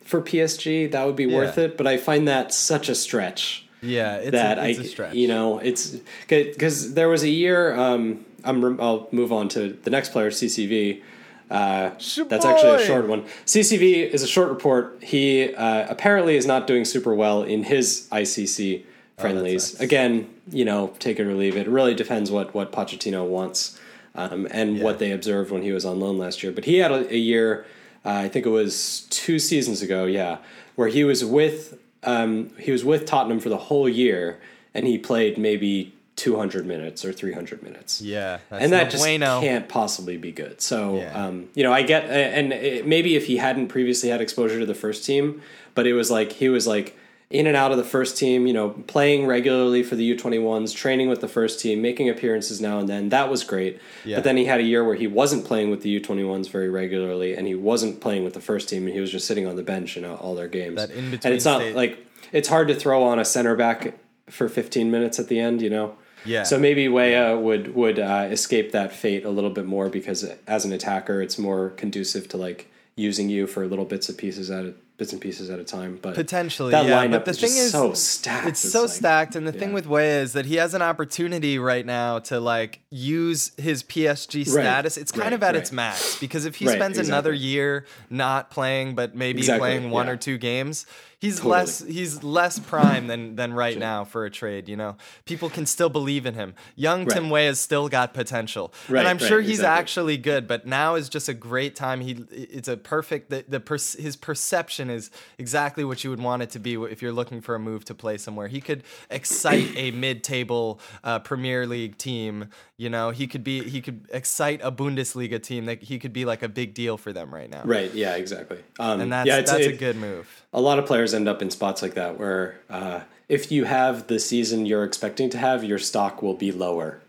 [0.03, 1.77] for PSG, that would be worth it.
[1.77, 5.15] But I find that such a stretch yeah, it's, that a, it's I, a stretch.
[5.15, 7.75] you know, it's because there was a year.
[7.75, 11.03] Um, I'm I'll move on to the next player, CCV.
[11.51, 11.91] Uh,
[12.29, 13.25] that's actually a short one.
[13.45, 15.03] CCV is a short report.
[15.03, 18.85] He uh, apparently is not doing super well in his ICC
[19.21, 19.65] friendlies.
[19.73, 19.81] sucks.
[19.81, 21.67] Again, you know, take it or leave it.
[21.67, 23.79] It really depends what what Pochettino wants
[24.15, 24.85] um, and Yeah.
[24.85, 26.53] what they observed when he was on loan last year.
[26.53, 27.65] But he had a, a year,
[28.05, 30.39] uh, I think it was two seasons ago, yeah,
[30.77, 34.41] where he was with um, he was with Tottenham for the whole year,
[34.75, 39.03] and he played maybe 200 minutes or 300 minutes yeah, that's and no that just
[39.03, 39.41] bueno.
[39.41, 40.61] can't possibly be good.
[40.61, 41.27] So, Yeah.
[41.27, 44.67] um, you know, I get, and it, maybe if he hadn't previously had exposure to
[44.67, 45.41] the first team,
[45.75, 46.95] but it was like he was like
[47.31, 51.09] in and out of the first team, you know, playing regularly for the U21s, training
[51.09, 53.09] with the first team, making appearances now and then.
[53.11, 53.81] That was great.
[54.05, 54.17] Yeah.
[54.17, 57.37] But then he had a year where he wasn't playing with the U21s very regularly,
[57.37, 59.63] and he wasn't playing with the first team, and he was just sitting on the
[59.63, 60.77] bench in all their games.
[60.77, 63.95] That in-between and it's not state- like it's hard to throw on a center back
[64.29, 65.97] for 15 minutes at the end, you know.
[66.25, 66.43] Yeah.
[66.43, 70.65] So maybe Weah would would uh, escape that fate a little bit more because as
[70.65, 74.75] an attacker, it's more conducive to like using you for little bits of pieces at
[75.01, 75.99] bits and pieces at a time.
[76.01, 77.03] But Potentially, that yeah.
[77.05, 78.47] lineup but the is thing is, so stacked.
[78.49, 81.59] It's so like- stacked, and the thing with Weah is that he has an opportunity
[81.59, 84.97] right now to like use his PSG Right, status.
[84.99, 85.57] It's kind right, of at right.
[85.57, 89.91] its max because if he Right, spends another year not playing, but maybe Exactly, playing
[89.91, 90.13] one yeah.
[90.13, 90.85] or two games,
[91.21, 91.53] he's Totally.
[91.53, 94.69] less he's less prime than than right now for a trade.
[94.69, 96.55] You know, people can still believe in him.
[96.77, 97.15] Young Right.
[97.15, 99.81] Tim Weah has still got potential, Right, and I'm right, sure he's exactly.
[99.81, 100.49] actually good.
[100.49, 102.01] But now is just a great time.
[102.01, 106.43] He it's a perfect the, the perc- his perception is exactly what you would want
[106.43, 108.49] it to be if you're looking for a move to play somewhere.
[108.49, 112.49] He could excite a mid-table uh, Premier League team.
[112.77, 115.67] You know, he could be he could excite a Bundesliga team.
[115.67, 117.63] That he could be like a big deal for them right now.
[117.65, 117.93] Right.
[117.93, 118.17] Yeah.
[118.17, 118.59] Exactly.
[118.79, 120.40] Um, And that's yeah, that's a good move.
[120.53, 124.09] A lot of players end up in spots like that where uh, if you have
[124.09, 127.01] the season you're expecting to have, your stock will be lower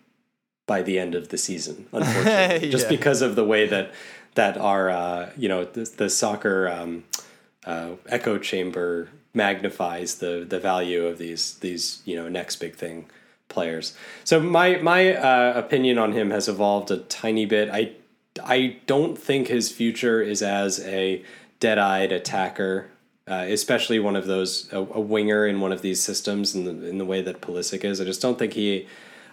[0.68, 3.92] by the end of the season, unfortunately, just because of the way that
[4.36, 7.04] that our uh, you know the, the soccer um,
[7.66, 13.10] uh, echo chamber magnifies the the value of these these you know next big thing
[13.50, 13.96] players.
[14.24, 17.70] So my my uh, opinion on him has evolved a tiny bit.
[17.70, 17.94] I
[18.44, 21.24] I don't think his future is as a
[21.60, 22.91] dead-eyed attacker,
[23.32, 26.90] uh, especially one of those a, a winger in one of these systems in the
[26.90, 28.02] in the way that Pulisic is.
[28.02, 28.88] I just don't think he.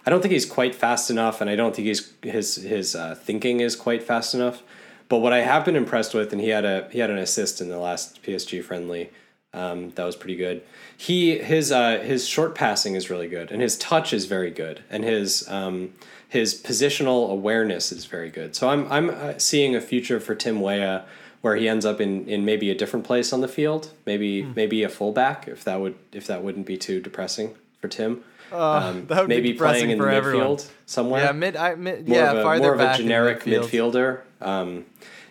[0.05, 3.15] I don't think he's quite fast enough, and I don't think he's his his uh,
[3.15, 4.63] thinking is quite fast enough.
[5.09, 7.59] But what I have been impressed with, and he had a he had an assist
[7.59, 9.09] in the last PSG friendly
[9.53, 10.61] Um, that was pretty good.
[10.95, 14.81] He his uh, his short passing is really good, and his touch is very good,
[14.89, 15.93] and his um,
[16.29, 18.55] his positional awareness is very good.
[18.55, 21.03] So I'm I'm uh, seeing a future for Tim Weah
[21.41, 24.51] where he ends up in, in maybe a different place on the field, maybe Hmm.
[24.55, 28.23] maybe a fullback if that would if that wouldn't be too depressing for Tim.
[28.51, 30.47] Um, that would maybe depressing playing in for the everyone.
[30.57, 31.55] midfield somewhere Yeah, mid.
[31.55, 33.93] I, mid more yeah, of a, more of a generic midfield.
[33.93, 34.19] midfielder.
[34.41, 34.85] Um,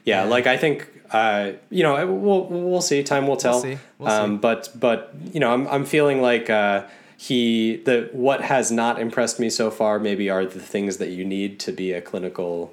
[0.05, 3.03] yeah, like I think uh, you know we'll we'll see.
[3.03, 3.61] Time will tell.
[3.61, 3.79] see.
[3.99, 4.41] We'll um, see.
[4.41, 6.85] But but you know I'm I'm feeling like uh,
[7.17, 11.25] he the what has not impressed me so far maybe are the things that you
[11.25, 12.73] need to be a clinical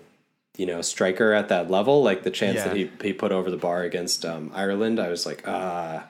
[0.57, 2.03] you know striker at that level.
[2.03, 5.25] Like the chance that he he put over the bar against um, Ireland, I was
[5.25, 6.07] like ah.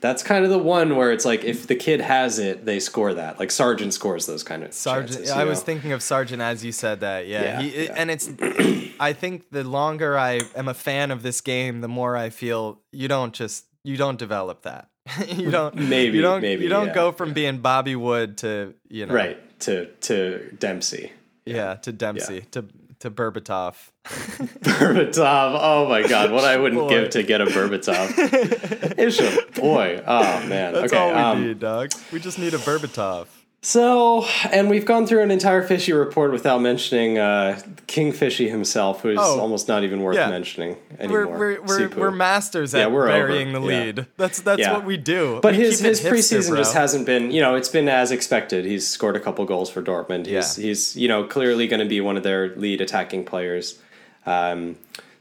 [0.00, 3.12] That's kind of the one where it's like if the kid has it, they score
[3.12, 3.38] that.
[3.38, 6.64] Like Sargent scores those kind of Sargent, chances, I you was thinking of sargent as
[6.64, 7.26] you said that.
[7.26, 7.94] Yeah, Yeah, he, yeah.
[7.98, 8.30] and it's.
[9.00, 12.80] I think the longer I am a fan of this game, the more I feel
[12.92, 14.88] you don't just you don't develop that.
[15.28, 18.74] you don't Maybe, you don't maybe, you don't yeah, go from being Bobby Wood to
[18.88, 21.12] you know right to to Dempsey.
[21.44, 22.64] yeah, to Dempsey to
[23.00, 23.74] to Berbatov.
[24.04, 25.58] Berbatov.
[25.60, 26.88] Oh my god, what I wouldn't Boy.
[26.88, 28.98] give to get a Berbatov.
[29.20, 30.02] a boy.
[30.06, 30.74] Oh man.
[30.74, 31.02] That's okay.
[31.02, 31.92] all we um, need, dog.
[32.12, 33.26] We just need a Berbatov.
[33.62, 39.02] So, and we've gone through an entire fishy report without mentioning uh, King Fishy himself,
[39.02, 40.30] who's Oh, almost not even worth yeah.
[40.30, 41.38] mentioning We're anymore.
[41.38, 43.26] we're we're, we're masters at Yeah, we're over.
[43.26, 43.66] burying the Yeah.
[43.66, 44.06] lead.
[44.16, 44.72] That's that's Yeah.
[44.72, 45.40] what we do.
[45.42, 48.64] But We his his hipster, preseason just hasn't been, you know, it's been as expected.
[48.64, 50.24] He's scored a couple goals for Dortmund.
[50.24, 50.64] He's Yeah.
[50.64, 53.78] he's you know clearly going to be one of their lead attacking players
[54.24, 54.76] um,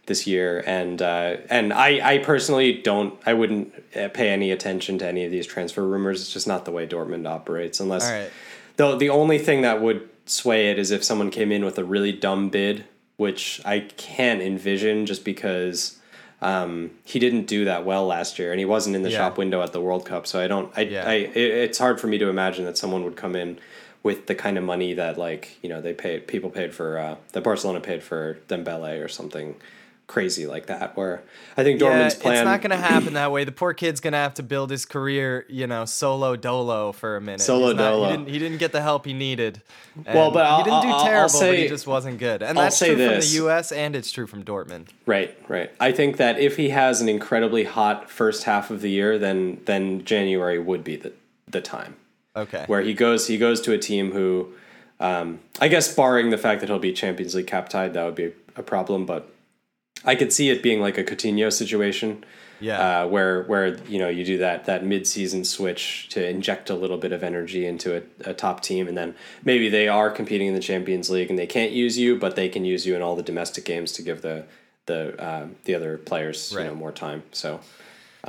[0.10, 4.98] this year, and uh, and I I personally don't I wouldn't uh, pay any attention
[5.00, 6.20] to any of these transfer rumors.
[6.22, 8.30] It's just not the way Dortmund operates, unless right.
[8.76, 11.84] Though the only thing that would sway it is if someone came in with a
[11.84, 12.86] really dumb bid,
[13.18, 15.98] which I can't envision just because
[16.42, 19.18] um, he didn't do that well last year and he wasn't in the Yeah.
[19.18, 20.26] shop window at the World Cup.
[20.28, 21.04] So I don't, I, Yeah.
[21.06, 23.58] I it, it's hard for me to imagine that someone would come in
[24.04, 27.16] with the kind of money that like, you know, they paid, people paid for, uh,
[27.34, 29.56] that Barcelona paid for Dembele or something
[30.10, 31.22] crazy like that where
[31.56, 33.44] I think Yeah, Dortmund's plan it's not going to happen that way.
[33.44, 37.16] The poor kid's going to have to build his career, you know, solo dolo for
[37.16, 37.42] a minute.
[37.42, 38.10] Solo not- dolo.
[38.10, 39.62] He didn't, he didn't get the help he needed.
[40.12, 42.42] Well, but he I'll- didn't do I'll- I'll terrible, but he just wasn't good.
[42.42, 43.26] And that's say true this.
[43.26, 43.72] from the U.S.
[43.72, 44.88] and it's true from Dortmund.
[45.06, 45.72] Right, right.
[45.80, 49.62] I think that if he has an incredibly hot first half of the year, then
[49.66, 51.14] then January would be the
[51.48, 51.96] the time
[52.36, 52.64] Okay.
[52.68, 54.54] where he goes he goes to a team who,
[55.00, 58.16] um, I guess, barring the fact that he'll be Champions League cap tied, that would
[58.16, 59.06] be a problem.
[59.06, 59.32] But
[60.06, 62.24] I could see it being like a Coutinho situation,
[62.60, 63.04] yeah.
[63.04, 66.76] uh, where where you know you do that that mid season switch to inject a
[66.76, 70.48] little bit of energy into a, a top team, and then maybe they are competing
[70.48, 73.02] in the Champions League and they can't use you, but they can use you in
[73.02, 74.46] all the domestic games to give the
[74.86, 77.24] the uh, the other players you know more time.
[77.32, 77.60] So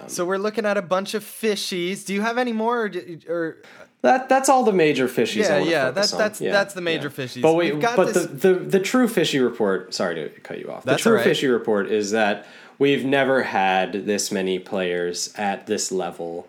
[0.06, 2.04] so we're looking at a bunch of fishies.
[2.06, 2.84] Do you have any more?
[2.84, 2.92] Or,
[3.28, 3.56] or
[4.02, 5.44] that that's all the major fishies.
[5.48, 6.18] Yeah, yeah, that's- on.
[6.18, 7.24] that's- Yeah, that's the major yeah.
[7.24, 7.42] fishies.
[7.42, 9.92] But wait, We've got but this- the, the the true fishy report.
[9.94, 10.84] Sorry to cut you off.
[10.84, 11.24] That's the true right.
[11.24, 12.46] fishy report is that
[12.78, 16.48] we've never had this many players at this level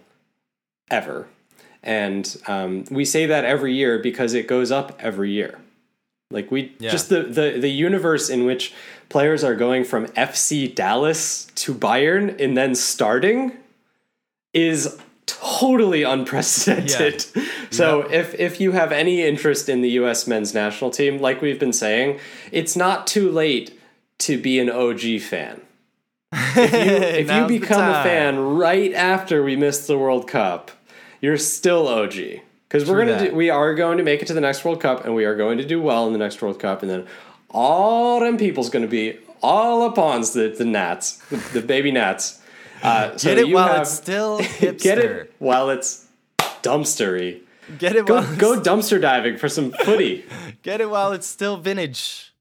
[0.90, 1.28] ever,
[1.84, 5.60] and um, we say that every year because it goes up every year.
[6.30, 6.92] Like we Yeah.
[6.92, 8.74] just the, the the universe in which
[9.10, 13.58] players are going from FC Dallas to Bayern and then starting
[14.54, 14.98] is
[15.40, 17.26] totally unprecedented.
[17.72, 21.60] so if if you have any interest in the US men's national team, like we've
[21.60, 22.20] been saying,
[22.52, 23.80] it's not too late
[24.20, 25.62] to be an OG fan.
[26.34, 26.80] If you,
[27.32, 30.72] if you become a fan right after we missed the World Cup,
[31.20, 32.42] you're still OG.
[32.68, 35.04] Because we're gonna do, we are going to make it to the next World Cup,
[35.04, 37.06] and we are going to do well in the next World Cup, and then
[37.50, 42.41] all them people's going to be all upon the the gnats, the, the baby gnats.
[42.84, 44.82] Uh, so get it while have- it's still hipster.
[44.84, 46.06] get it while it's
[46.64, 47.42] dumpstery.
[47.78, 50.26] Get it Go while go dumpster diving for some footy.
[50.64, 52.34] get it while it's still vintage.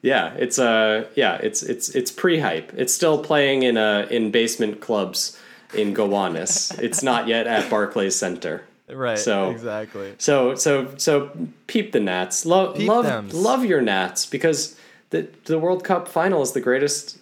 [0.00, 2.72] Yeah, it's uh yeah, it's it's it's pre-hype.
[2.76, 5.38] It's still playing in uh in basement clubs
[5.74, 6.72] in Gowanus.
[6.80, 8.64] it's not yet at Barclays Center.
[8.90, 9.18] Right.
[9.18, 10.14] So- exactly.
[10.18, 11.30] So so so
[11.68, 12.44] peep the Nats.
[12.44, 13.34] Love Peep love thems.
[13.34, 14.76] love your Nats because
[15.10, 17.18] the the World Cup final is the greatest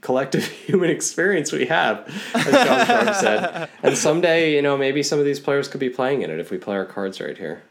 [0.00, 3.68] collective human experience we have, as John said.
[3.82, 6.50] And someday, you know, maybe some of these players could be playing in it if
[6.50, 7.62] we play our cards right here.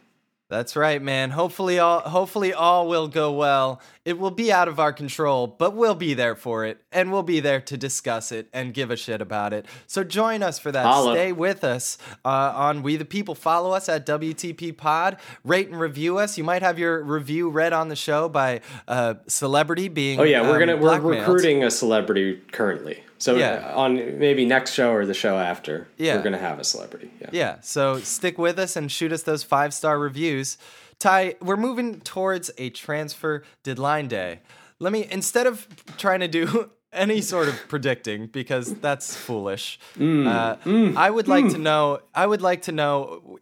[0.50, 1.32] That's right, man.
[1.32, 3.82] Hopefully all hopefully all will go well.
[4.08, 7.24] It will be out of our control, but we'll be there for it and we'll
[7.24, 9.66] be there to discuss it and give a shit about it.
[9.86, 10.86] So join us for that.
[10.86, 11.14] Holla.
[11.14, 13.36] Stay with us uh, on We the People.
[13.36, 15.18] Follow us at WTP Pod.
[15.44, 16.38] Rate and review us.
[16.38, 20.42] You might have your review read on the show by a celebrity being Oh yeah,
[20.42, 21.28] we're um, gonna we're blackmailed.
[21.28, 23.04] recruiting a celebrity currently.
[23.18, 23.72] So Yeah.
[23.74, 26.16] uh, on maybe next show or the show after, Yeah.
[26.16, 27.12] we're gonna have a celebrity.
[27.20, 27.30] Yeah.
[27.34, 30.58] Yeah, so stick with us and shoot us those five star reviews.
[31.00, 34.42] Ty, we're moving towards a transfer deadline day.
[34.80, 40.56] Let me, instead of trying to do any sort of predicting, because that's foolish, uh,
[40.66, 43.40] I would like to know, I would like to know,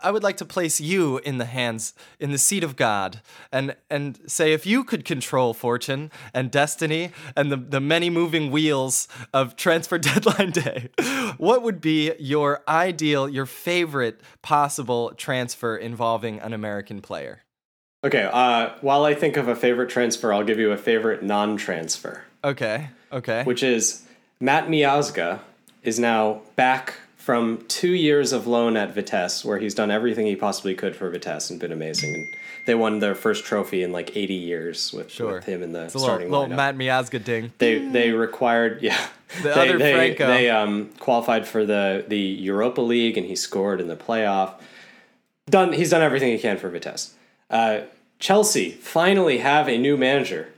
[0.00, 3.20] I would like to place you in the hands, in the seat of God,
[3.52, 8.50] and, and say if you could control fortune and destiny and the, the many moving
[8.50, 10.90] wheels of transfer deadline day,
[11.36, 17.42] what would be your ideal, your favorite possible transfer involving an American player?
[18.04, 18.28] Okay.
[18.30, 22.88] Uh, while I think of a favorite transfer, I'll give you a favorite non-transfer, Okay,
[23.12, 23.42] okay.
[23.44, 24.04] which is
[24.40, 25.40] Matt Miazga
[25.82, 30.36] is now back from two years of loan at Vitesse, where he's done everything he
[30.36, 32.12] possibly could for Vitesse and been amazing.
[32.14, 32.26] And
[32.66, 35.34] they won their first trophy in like 80 years with, Sure.
[35.36, 36.56] with him in the It's little, starting little lineup.
[36.56, 37.52] Matt Miazga ding.
[37.58, 38.98] they they required yeah
[39.42, 40.26] The they, other they, Franco.
[40.26, 44.54] they um qualified for the the Europa League and he scored in the playoff.
[45.48, 45.72] Done.
[45.72, 47.14] He's done everything he can for Vitesse.
[47.50, 47.80] Uh,
[48.18, 50.48] Chelsea finally have a new manager.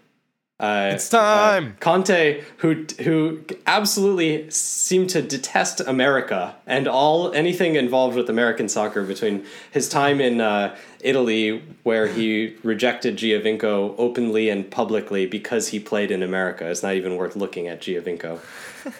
[0.59, 1.77] Uh, It's time.
[1.81, 9.03] Conte, who who absolutely seemed to detest America and all anything involved with American soccer
[9.03, 15.79] between his time in uh, Italy, where he rejected Giovinco openly and publicly because he
[15.79, 16.71] played in America.
[16.71, 18.40] It's not even worth looking at Giovinco.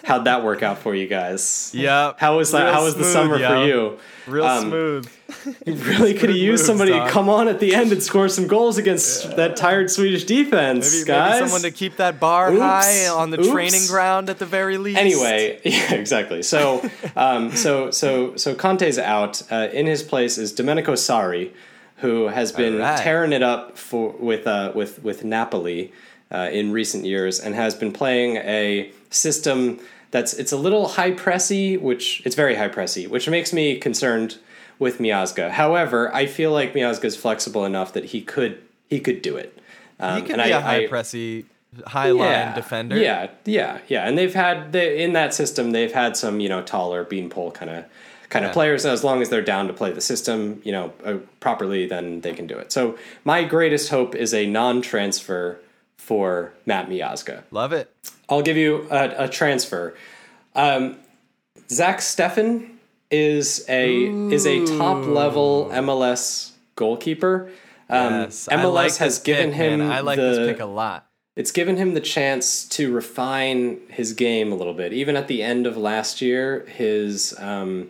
[0.03, 1.71] How'd that work out for you guys?
[1.73, 2.19] Yep.
[2.19, 2.65] How was that?
[2.65, 3.47] Real How was the summer yo.
[3.49, 3.99] for you?
[4.27, 5.09] Real Um, smooth.
[5.65, 8.47] You really could have used somebody to come on at the end and score some
[8.47, 11.31] goals against that tired Swedish defense, Maybe, guys.
[11.31, 12.61] maybe someone to keep that bar Oops.
[12.61, 13.49] high on the Oops.
[13.49, 14.97] training ground at the very least.
[14.97, 16.43] Anyway, yeah, exactly.
[16.43, 19.41] So, um, so, so, so Conte's out.
[19.51, 21.51] Uh, in his place is Domenico Sarri,
[21.97, 22.99] who has been Alright.
[22.99, 25.91] tearing it up for with uh, with with Napoli
[26.31, 29.79] uh, in recent years, and has been playing a system
[30.11, 34.37] that's it's a little high pressy, which it's very high pressy, which makes me concerned
[34.79, 35.49] with Miazga.
[35.51, 39.57] However, I feel like Miazga is flexible enough that he could he could do it.
[39.99, 41.45] Um, he could and be I- a high I- pressy,
[41.85, 42.97] high line defender.
[42.97, 44.07] yeah, yeah, yeah.
[44.07, 47.71] And they've had they, in that system, they've had some you know taller beanpole kind
[47.71, 47.85] of
[48.29, 48.53] kind of Yeah.
[48.53, 48.85] players.
[48.85, 52.33] As long as they're down to play the system, you know, uh, properly, then they
[52.33, 52.71] can do it.
[52.71, 55.59] So my greatest hope is a non-transfer
[55.97, 57.43] for Matt Miazga.
[57.51, 57.89] Love it.
[58.29, 59.95] I'll give you a, a transfer.
[60.55, 60.97] Um,
[61.69, 62.71] Zach Steffen
[63.11, 67.49] is a is a top level MLS goalkeeper.
[67.89, 69.91] Um, Yes, MLS like has given pick, him man.
[69.91, 71.07] I like the, this pick a lot.
[71.37, 74.91] it's given him the chance to refine his game a little bit.
[74.91, 77.89] Even at the end of last year, his um,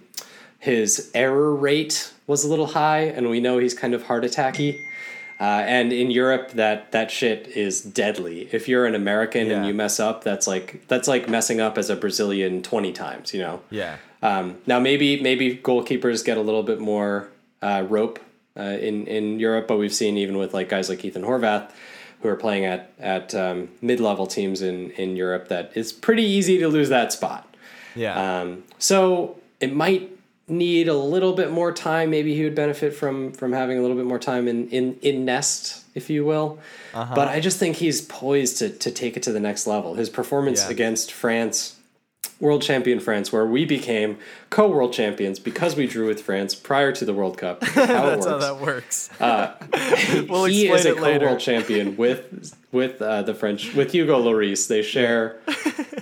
[0.59, 4.77] his error rate was a little high, and we know he's kind of heart attacky.
[5.39, 8.49] Uh, and in Europe, that that shit is deadly.
[8.51, 11.89] If you're an American and you mess up, that's like that's like messing up as
[11.89, 13.33] a Brazilian twenty times.
[13.33, 13.61] You know.
[13.69, 13.97] Yeah.
[14.21, 17.29] Um, now maybe maybe goalkeepers get a little bit more
[17.61, 18.19] uh, rope
[18.57, 21.71] uh, in in Europe, but we've seen even with like guys like Ethan Horvath
[22.21, 26.23] who are playing at at um, mid level teams in in Europe that it's pretty
[26.23, 27.55] easy to lose that spot.
[27.95, 28.41] Yeah.
[28.41, 30.11] Um, so it might
[30.47, 32.09] need a little bit more time.
[32.09, 35.25] Maybe he would benefit from from having a little bit more time in in in
[35.25, 36.59] nest, if you will.
[36.93, 37.13] Uh-huh.
[37.13, 39.93] But I just think he's poised to to take it to the next level.
[39.95, 40.71] His performance Yeah.
[40.71, 41.75] against France.
[42.39, 44.19] World champion France, where we became
[44.51, 47.63] co-world champions because we drew with France prior to the World Cup.
[47.63, 49.09] How it That's how that works.
[49.19, 49.53] Uh,
[50.29, 54.67] We'll he is a co-world champion with with uh, the French with Hugo Lloris.
[54.67, 55.39] They share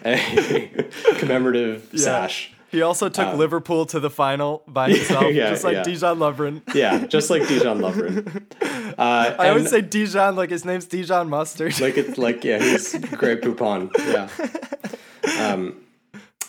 [0.06, 0.86] a
[1.20, 2.52] commemorative sash.
[2.70, 5.84] He also took Liverpool to the final by himself, Yeah, just like yeah.
[5.84, 6.62] Dijon Lovren.
[6.76, 8.44] Yeah, just like Dijon Lovren.
[8.98, 11.80] Uh, I always say Dijon like his name's Dijon Mustard.
[11.80, 13.90] like it's like yeah, he's Greg Poupon.
[13.98, 15.52] Yeah.
[15.54, 15.78] Um,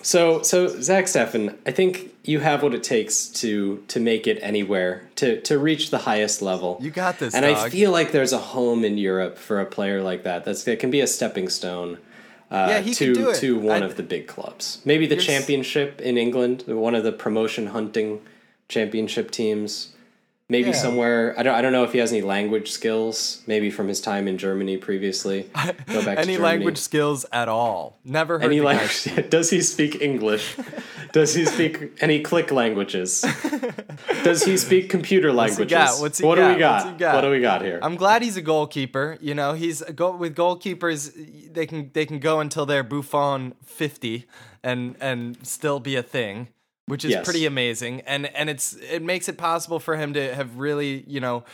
[0.06, 4.38] so so Zach Steffen, I think you have what it takes to to make it
[4.40, 6.78] anywhere to to reach the highest level.
[6.80, 10.00] you got this, and I feel like there's a home in Europe for a player
[10.10, 10.44] like that.
[10.44, 11.98] That's that can be a stepping stone.
[12.50, 13.36] Uh, Yeah, he to can do it.
[13.40, 17.10] to one I- of the big clubs, maybe the championship in England, one of the
[17.12, 18.20] promotion hunting
[18.68, 19.88] championship teams.
[20.48, 20.76] Maybe Yeah.
[20.76, 23.42] somewhere I don't I don't know if he has any language skills.
[23.48, 25.50] Maybe from his time in Germany previously.
[25.86, 26.38] Go back Any Germany.
[26.38, 27.98] language skills at all?
[28.04, 29.08] Never heard Any language?
[29.30, 30.56] Does he speak English?
[31.12, 33.24] Does he speak any click languages?
[34.22, 35.70] Does he speak computer languages?
[35.70, 36.00] got?
[36.00, 36.84] What's he what do we got?
[36.84, 37.14] What's he got?
[37.16, 37.80] What do we got here?
[37.82, 39.16] I'm glad he's a goalkeeper.
[39.20, 41.52] You know, he's go with goalkeepers.
[41.52, 44.26] They can they can go until they're Buffon fifty
[44.62, 46.48] and and still be a thing,
[46.86, 47.24] which is Yes.
[47.24, 48.00] pretty amazing.
[48.02, 51.44] And and it's it makes it possible for him to have really you know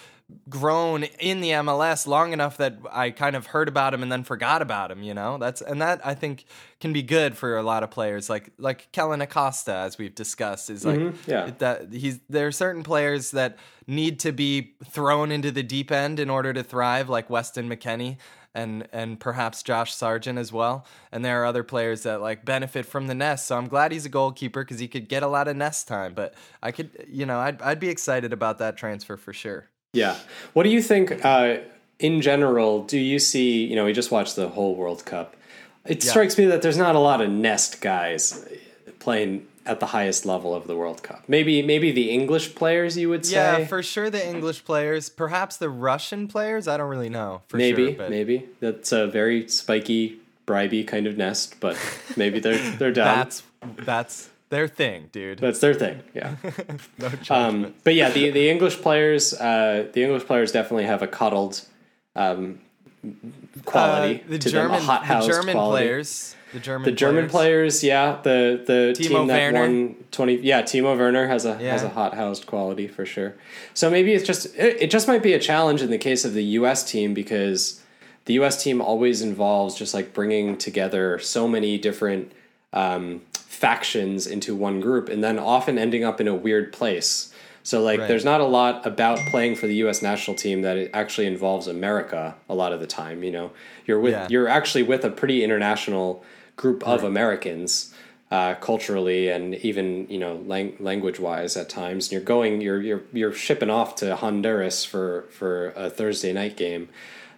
[0.48, 4.24] grown in the MLS long enough that I kind of heard about him and then
[4.24, 5.36] forgot about him, you know?
[5.36, 6.46] That's and that I think
[6.80, 10.70] can be good for a lot of players like like Kellyn Acosta as we've discussed
[10.70, 11.30] is like Mm-hmm.
[11.30, 11.50] yeah.
[11.58, 16.18] that he's there are certain players that need to be thrown into the deep end
[16.18, 18.16] in order to thrive like Weston McKennie
[18.54, 20.84] and and perhaps Josh Sargent as well.
[21.10, 23.46] And there are other players that like benefit from the nest.
[23.46, 26.14] So I'm glad he's a goalkeeper because he could get a lot of nest time.
[26.14, 29.68] But I could, you know, I'd I'd be excited about that transfer for sure.
[29.94, 30.16] Yeah.
[30.54, 31.58] What do you think, uh,
[31.98, 35.36] in general, do you see, you know, we just watched the whole World Cup.
[35.86, 36.10] It Yeah.
[36.10, 38.48] strikes me that there's not a lot of nest guys
[39.00, 41.24] playing at the highest level of the World Cup.
[41.28, 43.60] Maybe maybe the English players you would say.
[43.60, 46.66] Yeah, for sure the English players, perhaps the Russian players.
[46.68, 48.08] I don't really know for maybe, sure.
[48.08, 48.48] Maybe.
[48.60, 51.76] That's a very spiky, bribey kind of nest, but
[52.16, 53.18] maybe they're they're down.
[53.18, 53.42] that's
[53.84, 55.38] that's their thing, dude.
[55.38, 56.02] That's their thing.
[56.14, 56.34] Yeah.
[56.98, 57.10] no.
[57.30, 61.62] Um, but yeah, the the English players, uh, the English players definitely have a cuddled
[62.16, 62.58] um,
[63.64, 65.84] quality Uh, the to German, them, a hot the German quality.
[65.86, 69.60] players, the German, The German players, yeah, the the Timo team that Werner.
[69.60, 73.34] won twenty, yeah, Timo Werner has a has a hot housed quality for sure.
[73.74, 76.34] So maybe it's just it, it just might be a challenge in the case of
[76.34, 76.84] the U.S.
[76.90, 77.80] team because
[78.26, 78.62] the U.S.
[78.62, 82.30] team always involves just like bringing together so many different
[82.72, 87.32] um, factions into one group, and then often ending up in a weird place.
[87.64, 88.08] So like, Right.
[88.08, 90.02] there's not a lot about playing for the U.S.
[90.02, 93.22] national team that it actually involves America a lot of the time.
[93.22, 93.50] You know,
[93.86, 94.26] you're with Yeah.
[94.28, 96.24] you're actually with a pretty international
[96.56, 97.94] group of Americans,
[98.30, 102.06] uh, culturally and even you know lang- language wise at times.
[102.06, 106.56] And you're going, you're you're you're shipping off to Honduras for for a Thursday night
[106.56, 106.88] game.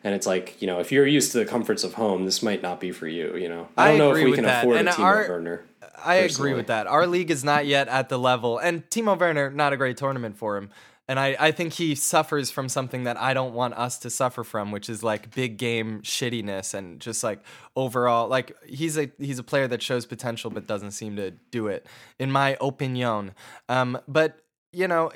[0.05, 2.63] And it's like you know, if you're used to the comforts of home, this might
[2.63, 3.37] not be for you.
[3.37, 4.63] You know, I I don't know if we can that.
[4.65, 5.65] afford And a Timo our- Werner.
[6.05, 6.87] I agree with that.
[6.87, 10.37] Our league is not yet at the level, and Timo Werner, not a great tournament
[10.37, 10.69] for him.
[11.07, 14.43] And I, I think he suffers from something that I don't want us to suffer
[14.43, 17.41] from, which is like big game shittiness and just like
[17.77, 21.67] overall, like he's a he's a player that shows potential but doesn't seem to do
[21.67, 21.87] it,
[22.19, 23.35] in my opinion.
[23.69, 24.39] Um, but
[24.73, 25.13] you know,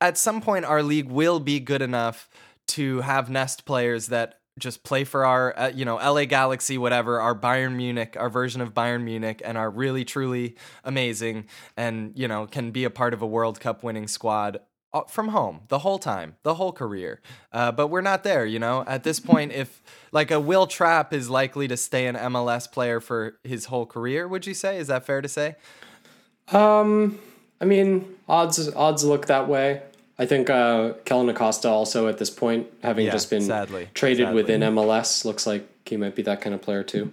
[0.00, 2.28] at some point our league will be good enough
[2.66, 7.20] to have nest players that just play for our uh, you know LA Galaxy whatever
[7.20, 11.46] our Bayern Munich our version of Bayern Munich and are really truly amazing
[11.76, 14.60] and you know can be a part of a World Cup winning squad
[15.08, 17.20] from home the whole time the whole career
[17.52, 19.82] uh, but we're not there you know at this point if
[20.12, 24.28] like a Wil Trapp is likely to stay an MLS player for his whole career
[24.28, 25.56] would you say is that fair to say
[26.52, 27.18] Um,
[27.60, 29.82] I mean, odds odds look that way.
[30.18, 33.88] I think uh, Kellyn Acosta also at this point, having Yeah, just been sadly.
[33.94, 34.34] traded Sadly.
[34.34, 37.10] within MLS, looks like he might be that kind of player too.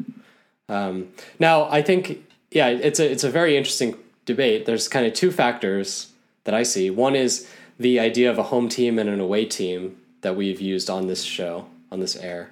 [0.68, 1.10] Um,
[1.40, 4.66] now, I think yeah, it's a it's a very interesting debate.
[4.66, 6.12] There's kind of two factors
[6.44, 6.90] that I see.
[6.90, 7.48] One is
[7.80, 11.24] the idea of a home team and an away team that we've used on this
[11.24, 12.52] show on this air,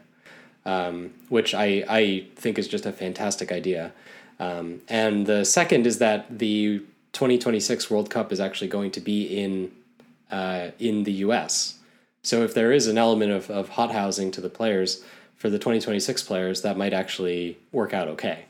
[0.66, 3.92] um, which I I think is just a fantastic idea.
[4.40, 6.80] Um, and the second is that the
[7.14, 9.72] 2026 World Cup is actually going to be in
[10.32, 11.80] uh, in the U.S.
[12.24, 15.04] So if there is an element of, of hot housing to the players
[15.36, 18.46] for the 2026 players, that might actually work out okay.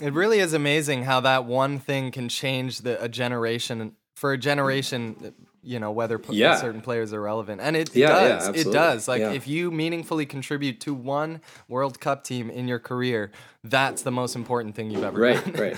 [0.00, 4.38] It really is amazing how that one thing can change the a generation for a
[4.38, 5.34] generation.
[5.62, 6.56] You know whether Yeah.
[6.56, 8.48] certain players are relevant, and it, Yeah, yeah, does.
[8.66, 9.08] it does.
[9.08, 9.32] Like Yeah.
[9.32, 13.30] if you meaningfully contribute to one World Cup team in your career,
[13.64, 15.52] that's the most important thing you've ever done.
[15.52, 15.76] Right, right.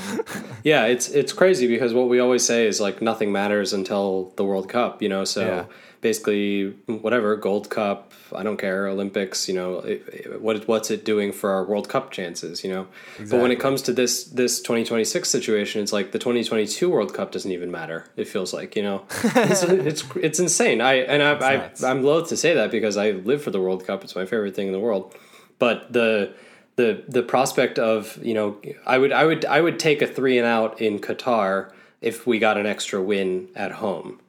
[0.64, 4.44] yeah, it's it's crazy because what we always say is like nothing matters until the
[4.44, 5.24] World Cup, you know.
[5.24, 5.64] So Yeah.
[6.02, 11.04] basically, whatever Gold Cup, I don't care, Olympics, you know, it, it- what what's it
[11.06, 12.86] doing for our World Cup chances, you know?
[13.30, 17.32] But when it comes to this this 2026 situation, it's like the 2022 World Cup
[17.32, 18.04] doesn't even matter.
[18.16, 19.04] It feels like, you know,
[19.34, 20.80] it's, it's it's insane.
[20.82, 21.70] I and I, I.
[21.90, 24.04] I'm loath to say that because I live for the World Cup.
[24.04, 25.14] It's my favorite thing in the world.
[25.58, 26.32] But the
[26.80, 28.56] the the prospect of you know
[28.86, 31.70] I would I would I would take a three and out in Qatar
[32.00, 34.20] if we got an extra win at home.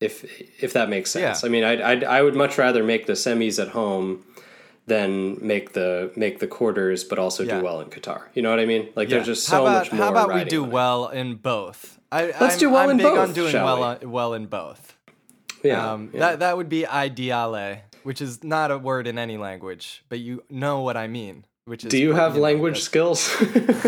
[0.00, 0.24] If
[0.62, 1.42] if that makes sense.
[1.42, 1.46] Yeah.
[1.46, 4.24] I mean, I'd, I'd I would much rather make the semis at home
[4.86, 7.58] than make the make the quarters, but also Yeah.
[7.58, 8.22] do well in Qatar.
[8.34, 8.88] You know what I mean?
[8.94, 9.16] Like Yeah.
[9.16, 10.04] there's just so about, much more.
[10.04, 11.98] How about we do well in both?
[12.10, 13.82] I, Let's I'm, do well I'm in big both, on doing well we?
[13.82, 14.96] on, well in both.
[15.62, 16.20] Yeah, Um, yeah.
[16.20, 20.42] That that would be ideale, which is not a word in any language, but you
[20.48, 21.44] know what I mean.
[21.66, 23.30] Which is do you have language skills?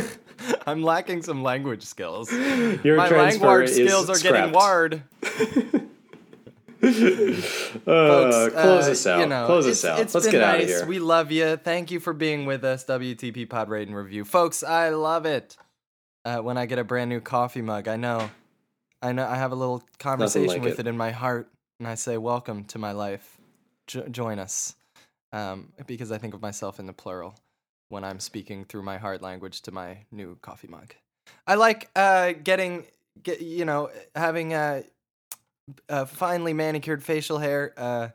[0.67, 2.31] I'm lacking some language skills.
[2.85, 4.53] Your My language skills are getting scrapped.
[4.53, 5.03] ward.
[6.83, 6.87] Uh,
[7.85, 9.21] Folks, close uh, us out.
[9.21, 9.99] You know, close us out.
[9.99, 10.69] Let's get out of nice.
[10.69, 10.87] here.
[10.87, 11.57] We love you.
[11.57, 14.63] Thank you for being with us, WTP Pod Rate and Review, folks.
[14.63, 15.59] I love it
[16.25, 17.87] uh, when I get a brand new coffee mug.
[17.87, 18.31] I know,
[19.03, 19.27] I know.
[19.27, 20.87] I have a little conversation like with it.
[20.87, 21.51] it in my heart.
[21.79, 23.40] and I say, "Welcome to my life.
[23.91, 24.77] Jo- join us,"
[25.33, 27.35] um, because I think of myself in the plural
[27.89, 30.95] when I'm speaking through my heart language to my new coffee mug.
[31.47, 32.87] I like uh, getting,
[33.23, 34.83] get, you know, having uh,
[35.89, 38.09] uh, finely manicured facial hair uh,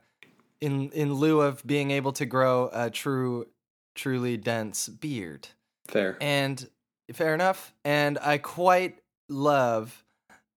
[0.61, 3.47] in in lieu of being able to grow a true,
[3.95, 5.49] truly dense beard.
[5.88, 6.17] Fair.
[6.21, 6.67] And
[7.13, 7.73] fair enough.
[7.84, 8.99] And I quite
[9.30, 10.03] love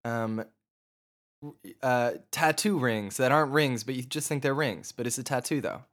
[0.05, 0.45] um,
[1.82, 5.22] uh, tattoo rings that aren't rings, but you just think they're rings, but it's a
[5.22, 5.84] tattoo though.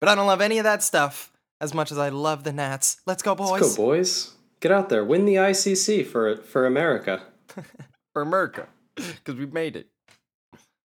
[0.00, 3.00] But I don't love any of that stuff as much as I love the Nats.
[3.06, 3.60] Let's go, boys.
[3.60, 4.32] Let's go, boys.
[4.60, 5.04] Get out there.
[5.04, 7.22] Win the ICC for for America.
[8.12, 9.86] For America, because we made it.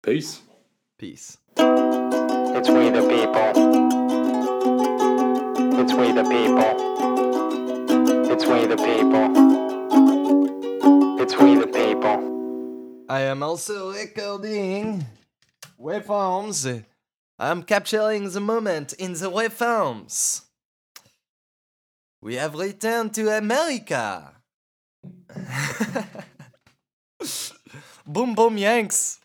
[0.00, 0.42] Peace.
[0.96, 1.38] Peace.
[1.56, 3.50] It's we the people.
[5.80, 6.70] It's we the people.
[8.30, 9.49] It's we the people.
[13.10, 15.04] I am also recording
[15.76, 16.84] waveforms.
[17.40, 20.42] I'm capturing the moment in the waveforms.
[22.22, 24.36] We have returned to America.
[28.06, 29.19] boom boom yanks.